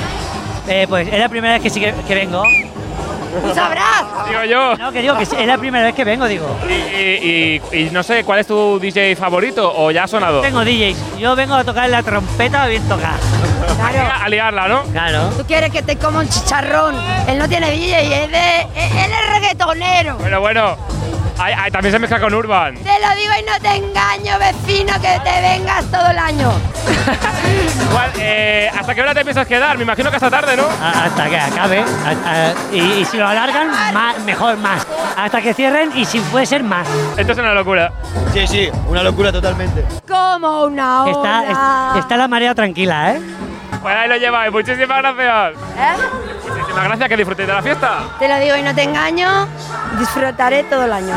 [0.68, 2.44] Eh, pues es la primera vez que sí que, que vengo.
[3.42, 4.04] Tú sabrás.
[4.28, 4.76] Digo yo.
[4.76, 6.46] No, que digo que es la primera vez que vengo, digo.
[6.68, 10.42] Y, y- y- y no sé, ¿cuál es tu DJ favorito o ya ha sonado?
[10.42, 11.18] Tengo DJs.
[11.18, 13.14] Yo vengo a tocar la trompeta bien tocar.
[14.22, 14.82] A liarla, ¿no?
[14.84, 15.30] Claro.
[15.36, 16.94] Tú quieres que te coma un chicharrón.
[17.26, 20.16] Él no tiene DJ, es, él es reggaetonero.
[20.18, 20.76] Bueno, bueno.
[21.38, 22.74] Ay, ay, también se mezcla con Urban.
[22.76, 26.52] Te lo digo y no te engaño, vecino, que te vengas todo el año.
[27.90, 29.76] Igual, eh, ¿Hasta qué hora te piensas quedar?
[29.76, 30.64] Me imagino que hasta tarde, ¿no?
[30.64, 31.80] A- Hasta que acabe.
[31.80, 34.86] a- a- y, y si lo alargan, más, mejor más.
[35.16, 36.86] Hasta que cierren y si puede ser más.
[37.16, 37.92] Esto es una locura.
[38.32, 39.84] Sí, sí, una locura totalmente.
[40.08, 41.92] Como una Está, ola.
[41.94, 43.20] es- está la marea tranquila, ¿eh?
[43.80, 44.52] Pues ahí lo lleváis.
[44.52, 45.54] Muchísimas gracias.
[45.76, 45.96] ¿Eh?
[46.72, 47.08] Muchísimas gracias.
[47.08, 47.98] Que disfrutéis de la fiesta.
[48.18, 49.46] Te lo digo y no te engaño,
[49.98, 51.14] disfrutaré todo el año.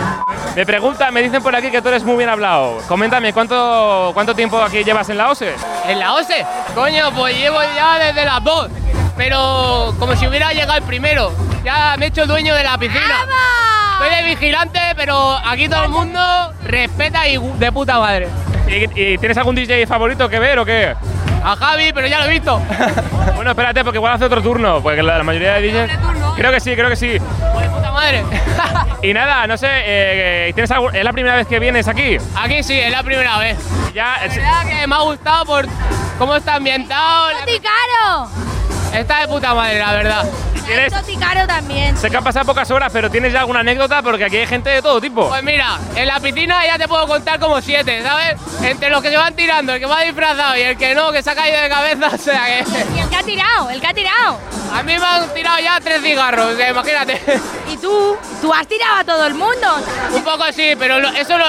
[0.54, 2.80] Me preguntan, me dicen por aquí que tú eres muy bien hablado.
[2.88, 5.56] Coméntame, ¿cuánto, cuánto tiempo aquí llevas en la OSE?
[5.88, 6.46] ¿En la OSE?
[6.74, 8.70] Coño, pues llevo ya desde las dos.
[9.16, 11.32] Pero como si hubiera llegado el primero.
[11.64, 13.26] Ya me he hecho el dueño de la piscina.
[13.94, 16.20] Estoy de vigilante, pero aquí todo el mundo
[16.64, 18.28] respeta y de puta madre.
[18.68, 20.96] ¿Y, y tienes algún DJ favorito que ver o qué?
[21.46, 22.62] A Javi, pero ya lo he visto.
[23.36, 26.00] Bueno, espérate, porque igual hace otro turno, porque la, la mayoría de DJs...
[26.36, 27.10] Creo que sí, creo que sí.
[27.10, 28.24] De puta madre.
[29.02, 32.18] Y nada, no sé, eh, ¿tienes algún- ¿es la primera vez que vienes aquí?
[32.36, 33.58] Aquí sí, es la primera vez.
[33.94, 35.68] Ya, La verdad que me ha gustado por
[36.18, 37.28] cómo está ambientado.
[37.40, 38.30] ¡Toticaro!
[38.94, 40.26] Está de puta madre, la verdad.
[40.66, 40.92] ¿Quieres?
[40.94, 41.96] Toticaro también.
[41.98, 44.02] Sé que han pasado pocas horas, pero ¿tienes ya alguna anécdota?
[44.02, 45.28] Porque aquí hay gente de todo tipo.
[45.30, 48.36] Pues mira, en la piscina ya te puedo contar como siete, ¿sabes?
[48.64, 51.22] Entre los que se van tirando, el que va disfrazado y el que no, que
[51.22, 52.64] se ha caído de cabeza, o sea que...
[52.96, 53.70] ¿Y el que ha tirado?
[53.70, 54.40] ¿El que ha tirado?
[54.74, 57.22] A mí me han tirado ya tres cigarros, o sea, imagínate.
[57.72, 58.18] ¿Y tú?
[58.42, 59.68] ¿Tú has tirado a todo el mundo?
[60.14, 61.46] Un poco sí, pero lo- eso no...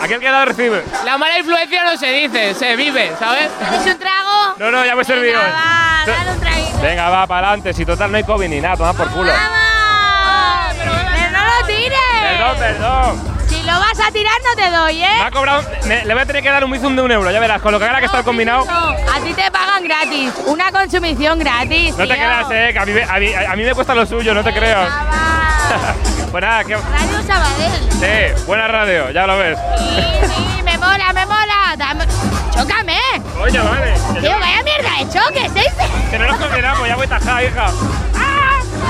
[0.00, 0.82] Aquel que ha dado recibe.
[1.04, 3.48] La mala influencia no se dice, se vive, ¿sabes?
[3.74, 4.54] ¿Es un trago?
[4.58, 5.38] No, no, ya me he servido.
[5.40, 6.78] Venga, va, dale un traguito.
[6.80, 7.74] Venga, va, para adelante.
[7.74, 9.32] Si total no hay COVID ni nada, toma por culo.
[9.32, 10.76] ¡Vamos!
[10.78, 11.98] ¡Pero no lo tires!
[12.22, 13.30] Perdón, perdón.
[13.48, 15.22] Si lo vas a tirar no te doy, Me ¿eh?
[15.22, 15.62] ha cobrado.
[15.86, 17.72] me- le voy a tener que dar un bizum de un euro, ya verás, con
[17.72, 18.64] lo que gana que está el combinado.
[18.70, 20.32] A ti te pagan gratis.
[20.46, 21.90] Una consumición gratis.
[21.92, 22.14] No te tío.
[22.14, 24.42] creas, eh, que a mí, me- a, mí, a mí me cuesta lo suyo, no
[24.44, 24.88] te creas.
[26.30, 26.76] pues nada, que.
[26.76, 27.90] Radio Sabadell.
[27.92, 29.58] Sí, buena radio, ya lo ves.
[29.78, 31.74] Sí, me mola, me mola.
[31.76, 32.06] Dame-
[32.54, 32.98] ¡Chócame!
[33.40, 33.94] Oye, vale.
[34.14, 35.66] que Tío, no- vaya mierda de choque, ¿sí?
[36.10, 37.66] Que no nos combinamos, ya voy tajada, hija.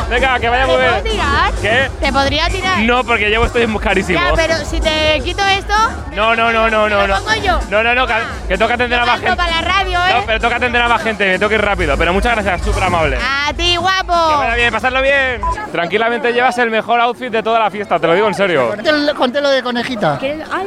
[0.08, 1.12] Venga, que vaya muy ¿Te puedo bien.
[1.14, 1.52] tirar?
[1.60, 1.90] ¿Qué?
[2.00, 2.78] ¿Te podría tirar?
[2.80, 4.18] No, porque llevo esto muy carísimo.
[4.20, 5.74] Ya, pero si te quito esto,
[6.14, 7.00] No, no, no, no, no.
[7.02, 7.24] ¿Te lo no.
[7.24, 7.58] pongo yo?
[7.70, 8.14] No, no, no, que,
[8.48, 9.36] que toca atender a más gente.
[9.36, 10.14] para la radio, ¿eh?
[10.14, 11.96] No, pero toca atender a más gente, me tengo que ir rápido.
[11.96, 13.16] Pero muchas gracias, súper amable.
[13.16, 14.12] A ti, Que guapo.
[14.38, 15.40] vaya bien, pasarlo bien.
[15.72, 18.74] Tranquilamente llevas el mejor outfit de toda la fiesta, te lo digo en serio.
[19.16, 20.18] Conté lo de conejita.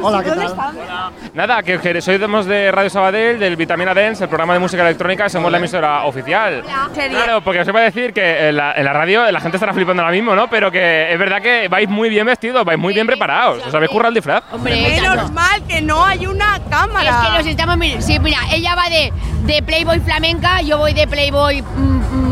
[0.01, 0.55] Hola, ¿qué tal?
[1.33, 5.29] Nada, que, que sois de Radio Sabadell, del Vitamina Dance, el programa de música electrónica,
[5.29, 6.63] somos la emisora oficial.
[6.93, 9.73] Claro, porque os iba a decir que en la, en la radio la gente estará
[9.73, 10.49] flipando ahora mismo, ¿no?
[10.49, 13.65] Pero que es verdad que vais muy bien vestidos, vais muy bien preparados.
[13.65, 14.43] ¿Os habéis currado el disfraz?
[14.61, 17.09] Menos mal que no hay una cámara.
[17.09, 18.05] Es que nos estamos mirando.
[18.05, 19.13] Sí, mira, ella va de,
[19.45, 22.22] de Playboy flamenca, yo voy de Playboy mm,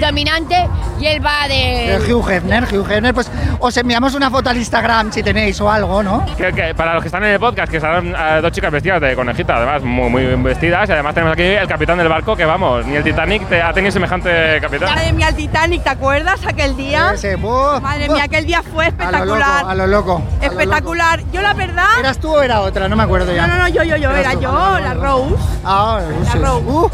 [0.00, 0.68] dominante
[1.00, 1.94] y él va de.
[1.94, 5.70] Eh, Hugh Hefner, Hugh Hefner, pues os enviamos una foto al Instagram si tenéis o
[5.70, 6.24] algo, ¿no?
[6.36, 9.00] Que, que para los que están en el podcast, que están eh, dos chicas vestidas
[9.00, 12.36] de conejita, además muy, muy bien vestidas, y además tenemos aquí el capitán del barco,
[12.36, 14.94] que vamos, ni el Titanic te ha tenido semejante capitán.
[14.94, 17.12] Madre mía, el Titanic, ¿te acuerdas aquel día?
[17.14, 18.14] Ese, buh, Madre buh.
[18.14, 19.64] mía, aquel día fue A lo loco, espectacular.
[19.66, 20.22] a lo loco.
[20.40, 21.22] a lo Espectacular.
[21.32, 21.98] Yo la verdad.
[21.98, 22.88] ¿Eras tú o era otra?
[22.88, 23.46] No me acuerdo ya.
[23.46, 25.34] No, no, no, yo, yo, yo, Eras era tú, yo, la Rose.
[25.64, 26.34] Ah, La.
[26.34, 26.64] Rose.
[26.66, 26.88] Uh,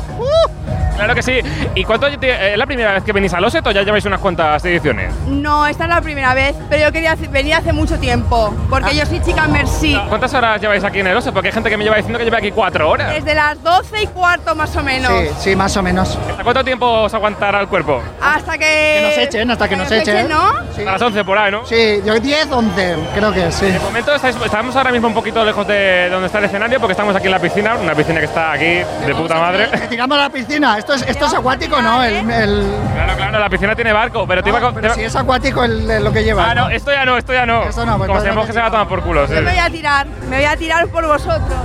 [0.97, 1.41] Claro que sí.
[1.75, 4.21] ¿Y cuánto eh, es la primera vez que venís al Oset o ya lleváis unas
[4.21, 5.13] cuantas ediciones?
[5.27, 9.05] No, esta es la primera vez, pero yo quería venir hace mucho tiempo, porque yo
[9.07, 10.01] soy chica Merci.
[10.09, 11.33] ¿Cuántas horas lleváis aquí en el Oset?
[11.33, 13.13] Porque hay gente que me lleva diciendo que lleva aquí cuatro horas.
[13.15, 15.11] Desde las 12 y cuarto más o menos.
[15.13, 16.19] sí, sí, más o menos.
[16.31, 18.01] ¿Hasta cuánto tiempo os aguantará el cuerpo?
[18.21, 18.65] Hasta que.
[18.65, 20.29] Que nos echen, hasta que nos echen.
[20.29, 20.41] ¿no?
[20.41, 21.65] A las 11 por ahí, ¿no?
[21.67, 23.67] Sí, yo 10, 11, creo que sí.
[23.67, 26.93] De momento estáis- estamos ahora mismo un poquito lejos de donde está el escenario porque
[26.93, 28.65] estamos aquí en la piscina, una piscina que está aquí
[29.07, 29.69] de puta madre.
[29.71, 30.79] Que tiramos a la piscina.
[30.85, 32.03] Esto es, esto es acuático, ¿no?
[32.05, 34.61] El, el- Claro, claro, la piscina tiene barco, pero te iba a...
[34.61, 36.51] co- te pero iba- si es acuático el- el- lo que lleva.
[36.51, 37.63] Ah, no, esto ya no, esto ya no.
[37.63, 39.27] Pues Como se moje se va a tomar por culo.
[39.27, 39.33] sí.
[39.35, 41.59] Yo me voy a tirar, me voy a tirar por vosotros.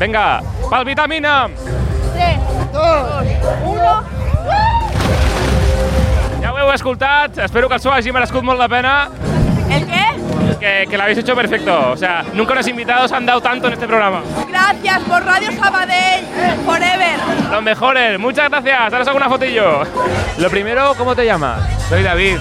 [0.00, 1.46] Venga, pal vitamina.
[2.14, 2.38] 3,
[2.72, 3.24] 2,
[3.64, 4.02] 1.
[6.42, 9.08] Ja ho heu escoltat, espero que el so hagi merescut molt la pena.
[10.58, 11.90] Que, que lo habéis hecho perfecto.
[11.92, 14.22] O sea, nunca unos invitados han dado tanto en este programa.
[14.48, 16.24] Gracias por Radio Sabadell,
[16.64, 17.18] forever.
[17.50, 18.80] Los mejores, muchas gracias.
[18.80, 19.82] Ahora os hago una fotillo.
[20.38, 21.60] Lo primero, ¿cómo te llamas?
[21.88, 22.38] Soy David.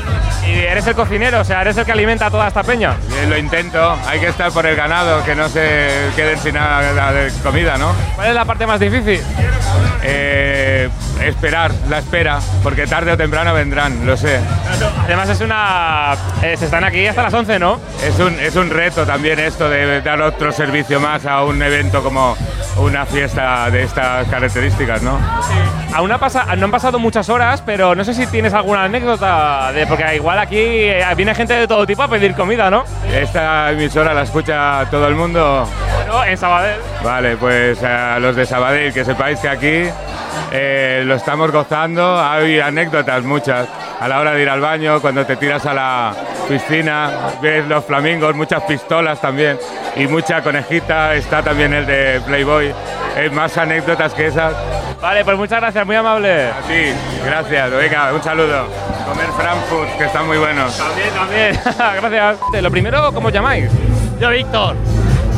[0.47, 2.95] Y eres el cocinero, o sea, eres el que alimenta a toda esta peña.
[3.21, 7.11] Eh, Lo intento, hay que estar por el ganado, que no se queden sin nada
[7.11, 7.91] de comida, ¿no?
[8.15, 9.21] ¿Cuál es la parte más difícil?
[10.03, 10.66] Eh,
[11.21, 14.39] esperar, la espera, porque tarde o temprano vendrán, lo sé.
[15.05, 16.13] Además es una...
[16.41, 17.79] eh, se están aquí hasta las 11, ¿no?
[18.03, 22.03] Es un, es un reto también esto de dar otro servicio más a un evento
[22.03, 22.35] como
[22.77, 25.17] una fiesta de estas características, ¿no?
[25.93, 29.71] Aún ha pasa- no han pasado muchas horas, pero no sé si tienes alguna anécdota,
[29.73, 32.83] de, porque igual aquí eh, viene gente de todo tipo a pedir comida, ¿no?
[33.11, 35.67] Esta emisora la escucha todo el mundo.
[35.95, 36.79] Bueno, en Sabadell.
[37.03, 39.83] Vale, pues a los de Sabadell, que sepáis que aquí
[40.51, 42.19] eh, lo estamos gozando.
[42.19, 43.67] Hay anécdotas muchas.
[43.99, 46.13] A la hora de ir al baño, cuando te tiras a la
[46.47, 47.11] piscina,
[47.41, 49.57] ves los flamingos, muchas pistolas también
[49.95, 51.15] y mucha conejita.
[51.15, 52.73] Está también el de Playboy.
[53.15, 54.53] Hay más anécdotas que esas.
[55.01, 56.49] Vale, pues muchas gracias, muy amable.
[56.49, 56.93] A ti,
[57.25, 57.71] gracias.
[57.71, 58.67] Venga, un saludo.
[59.07, 60.77] Comer Frankfurt, que están muy buenos.
[60.77, 61.59] También, también.
[62.01, 62.37] gracias.
[62.61, 63.69] Lo primero, ¿cómo os llamáis?
[64.19, 64.75] Yo, Víctor.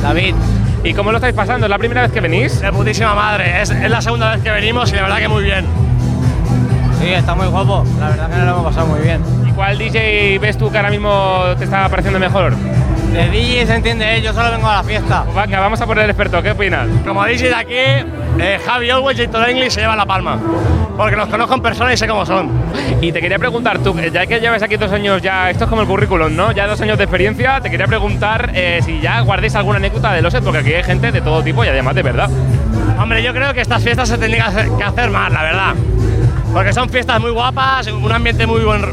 [0.01, 0.35] David.
[0.83, 1.65] ¿Y cómo lo estáis pasando?
[1.65, 2.61] ¿Es la primera vez que venís?
[2.61, 3.61] De putísima madre.
[3.61, 5.65] Es, es la segunda vez que venimos y la verdad que muy bien.
[6.99, 7.83] Sí, está muy guapo.
[7.99, 9.21] La verdad que nos lo hemos pasado muy bien.
[9.47, 12.53] ¿Y cuál DJ ves tú que ahora mismo te está pareciendo mejor?
[13.11, 14.21] De DJ se entiende, ¿eh?
[14.21, 15.23] yo solo vengo a la fiesta.
[15.23, 16.87] Pues venga, vamos a poner el experto, ¿qué opinas?
[17.05, 17.73] Como DJ de aquí,
[18.39, 20.39] eh, Javi Always y Héctor English se llevan la palma.
[20.95, 22.51] Porque los conozco en persona y sé cómo son.
[23.01, 25.81] Y te quería preguntar, tú, ya que llevas aquí dos años ya, esto es como
[25.81, 26.51] el currículum, ¿no?
[26.51, 30.21] Ya dos años de experiencia, te quería preguntar eh, si ya guardéis alguna anécdota de
[30.21, 32.29] Loset, porque aquí hay gente de todo tipo y además de verdad.
[32.99, 35.73] Hombre, yo creo que estas fiestas se tendrían que hacer, que hacer más, la verdad.
[36.53, 38.83] Porque son fiestas muy guapas, un ambiente muy buen,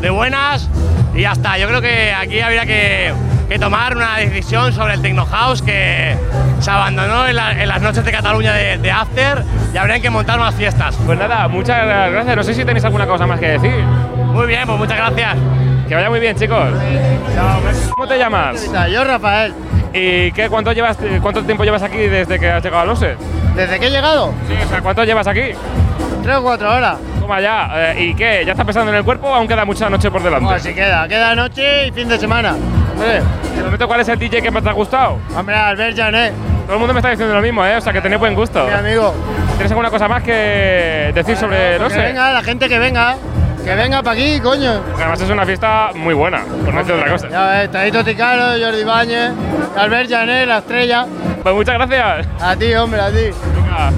[0.00, 0.68] de buenas
[1.14, 1.58] y ya está.
[1.58, 3.12] Yo creo que aquí habría que,
[3.48, 6.16] que tomar una decisión sobre el Techno House que
[6.60, 9.42] se abandonó en, la- en las noches de Cataluña de, de After
[9.72, 10.96] y habrían que montar más fiestas.
[11.06, 12.36] Pues nada, muchas gracias.
[12.36, 13.82] No sé si tenéis alguna cosa más que decir.
[14.32, 15.36] Muy bien, pues muchas gracias.
[15.88, 16.68] Que vaya muy bien, chicos.
[17.94, 18.68] ¿Cómo te llamas?
[18.92, 19.54] Yo, Rafael.
[19.92, 23.16] ¿Y qué, cuánto, llevas, cuánto tiempo llevas aquí desde que has llegado a Loset?
[23.54, 24.34] ¿Desde que he llegado?
[24.48, 25.52] Sí, o sea, ¿cuánto llevas aquí?
[26.22, 26.98] Tres o cuatro horas.
[27.20, 27.70] Toma ya.
[27.92, 28.42] eh, ¿Y qué?
[28.44, 30.44] ¿Ya está pesando en el cuerpo o aún queda mucha noche por delante?
[30.46, 32.56] Pues si queda, queda noche y fin de semana.
[32.96, 33.22] Hombre,
[33.56, 35.18] De momento, ¿cuál es el DJ que más te ha gustado?
[35.36, 36.32] hombre Albert Janet,
[36.64, 37.76] Todo el mundo me está diciendo lo mismo, ¿eh?
[37.76, 38.64] O sea, que tenéis buen gusto.
[38.66, 39.14] mi amigo.
[39.54, 42.02] ¿Tienes alguna cosa más que decir sobre Que Loset?
[42.02, 43.16] venga, la gente que venga.
[43.64, 44.80] Que venga para aquí, coño.
[44.86, 47.28] Porque además es una fiesta muy buena, por no decir otra cosa.
[47.28, 49.32] Ya ves, Tadito Ticaro, Jordi Bañez,
[49.76, 51.06] Albert Janet, la estrella.
[51.42, 52.26] Pues muchas gracias.
[52.40, 53.30] A ti, hombre, a ti.
[53.54, 53.90] Venga.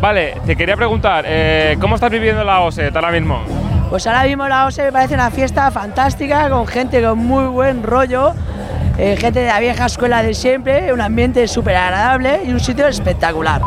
[0.00, 3.42] Vale, te quería preguntar, eh, ¿cómo estás viviendo la OSET ahora mismo?
[3.90, 7.82] Pues ahora mismo la OSE me parece una fiesta fantástica, con gente con muy buen
[7.82, 8.34] rollo,
[8.98, 12.88] eh, gente de la vieja escuela de siempre, un ambiente súper agradable y un sitio
[12.88, 13.62] espectacular.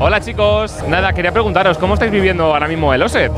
[0.00, 3.30] Hola chicos, nada, quería preguntaros, ¿cómo estáis viviendo ahora mismo el OSET?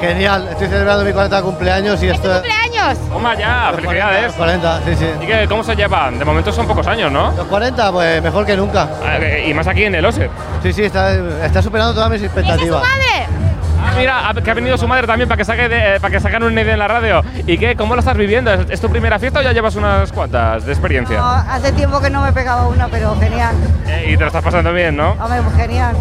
[0.00, 2.98] Genial, estoy celebrando mi 40 cumpleaños y esto ¡Cumpleaños!
[3.08, 4.32] Toma ya, Los felicidades.
[4.34, 5.24] 40, 40, sí, sí.
[5.24, 6.18] ¿Y qué, cómo se llevan?
[6.20, 7.32] De momento son pocos años, ¿no?
[7.32, 8.88] Los 40, pues mejor que nunca.
[9.20, 10.30] Eh, Y más aquí en el OSET.
[10.62, 11.12] Sí, sí, está,
[11.44, 12.80] está superando todas mis expectativas.
[12.80, 13.47] ¡Madre!
[13.80, 16.12] Ah, mira, ha- que ha venido su madre también para que saque de- eh, para
[16.12, 17.22] que sacan un idea en la radio.
[17.46, 17.76] ¿Y qué?
[17.76, 18.52] ¿Cómo lo estás viviendo?
[18.52, 21.18] ¿Es, es tu primera fiesta o ya llevas unas cuantas de experiencia?
[21.18, 23.54] No, hace tiempo que no me pegaba una, pero genial.
[23.86, 25.12] Eh, y te lo estás pasando bien, ¿no?
[25.12, 25.96] Hombre, pues genial.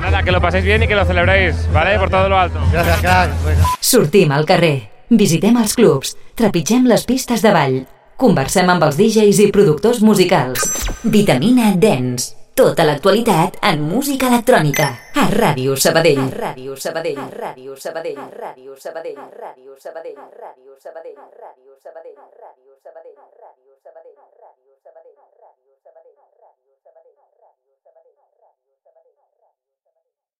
[0.00, 1.98] Nada, que lo paséis bien y que lo celebréis, ¿vale?
[1.98, 2.58] Por todo lo alto.
[2.72, 3.30] Gracias, crack.
[3.80, 7.78] Sortim al carrer, visitem els clubs, trepitgem les pistes de ball,
[8.16, 10.70] conversem amb els DJs i productors musicals.
[11.02, 12.39] Vitamina Dance.
[12.58, 14.86] Tota l'actualitat en música electrònica.
[15.16, 16.18] A Ràdio Sabadell.
[16.20, 17.18] A Ràdio Sabadell.
[17.22, 18.18] A Ràdio Sabadell.
[18.18, 19.18] A Ràdio Sabadell.
[19.18, 20.18] A Ràdio Sabadell.
[20.18, 21.16] A Ràdio Sabadell.
[21.16, 22.18] A Ràdio Sabadell.
[22.18, 23.39] A Ràdio Sabadell.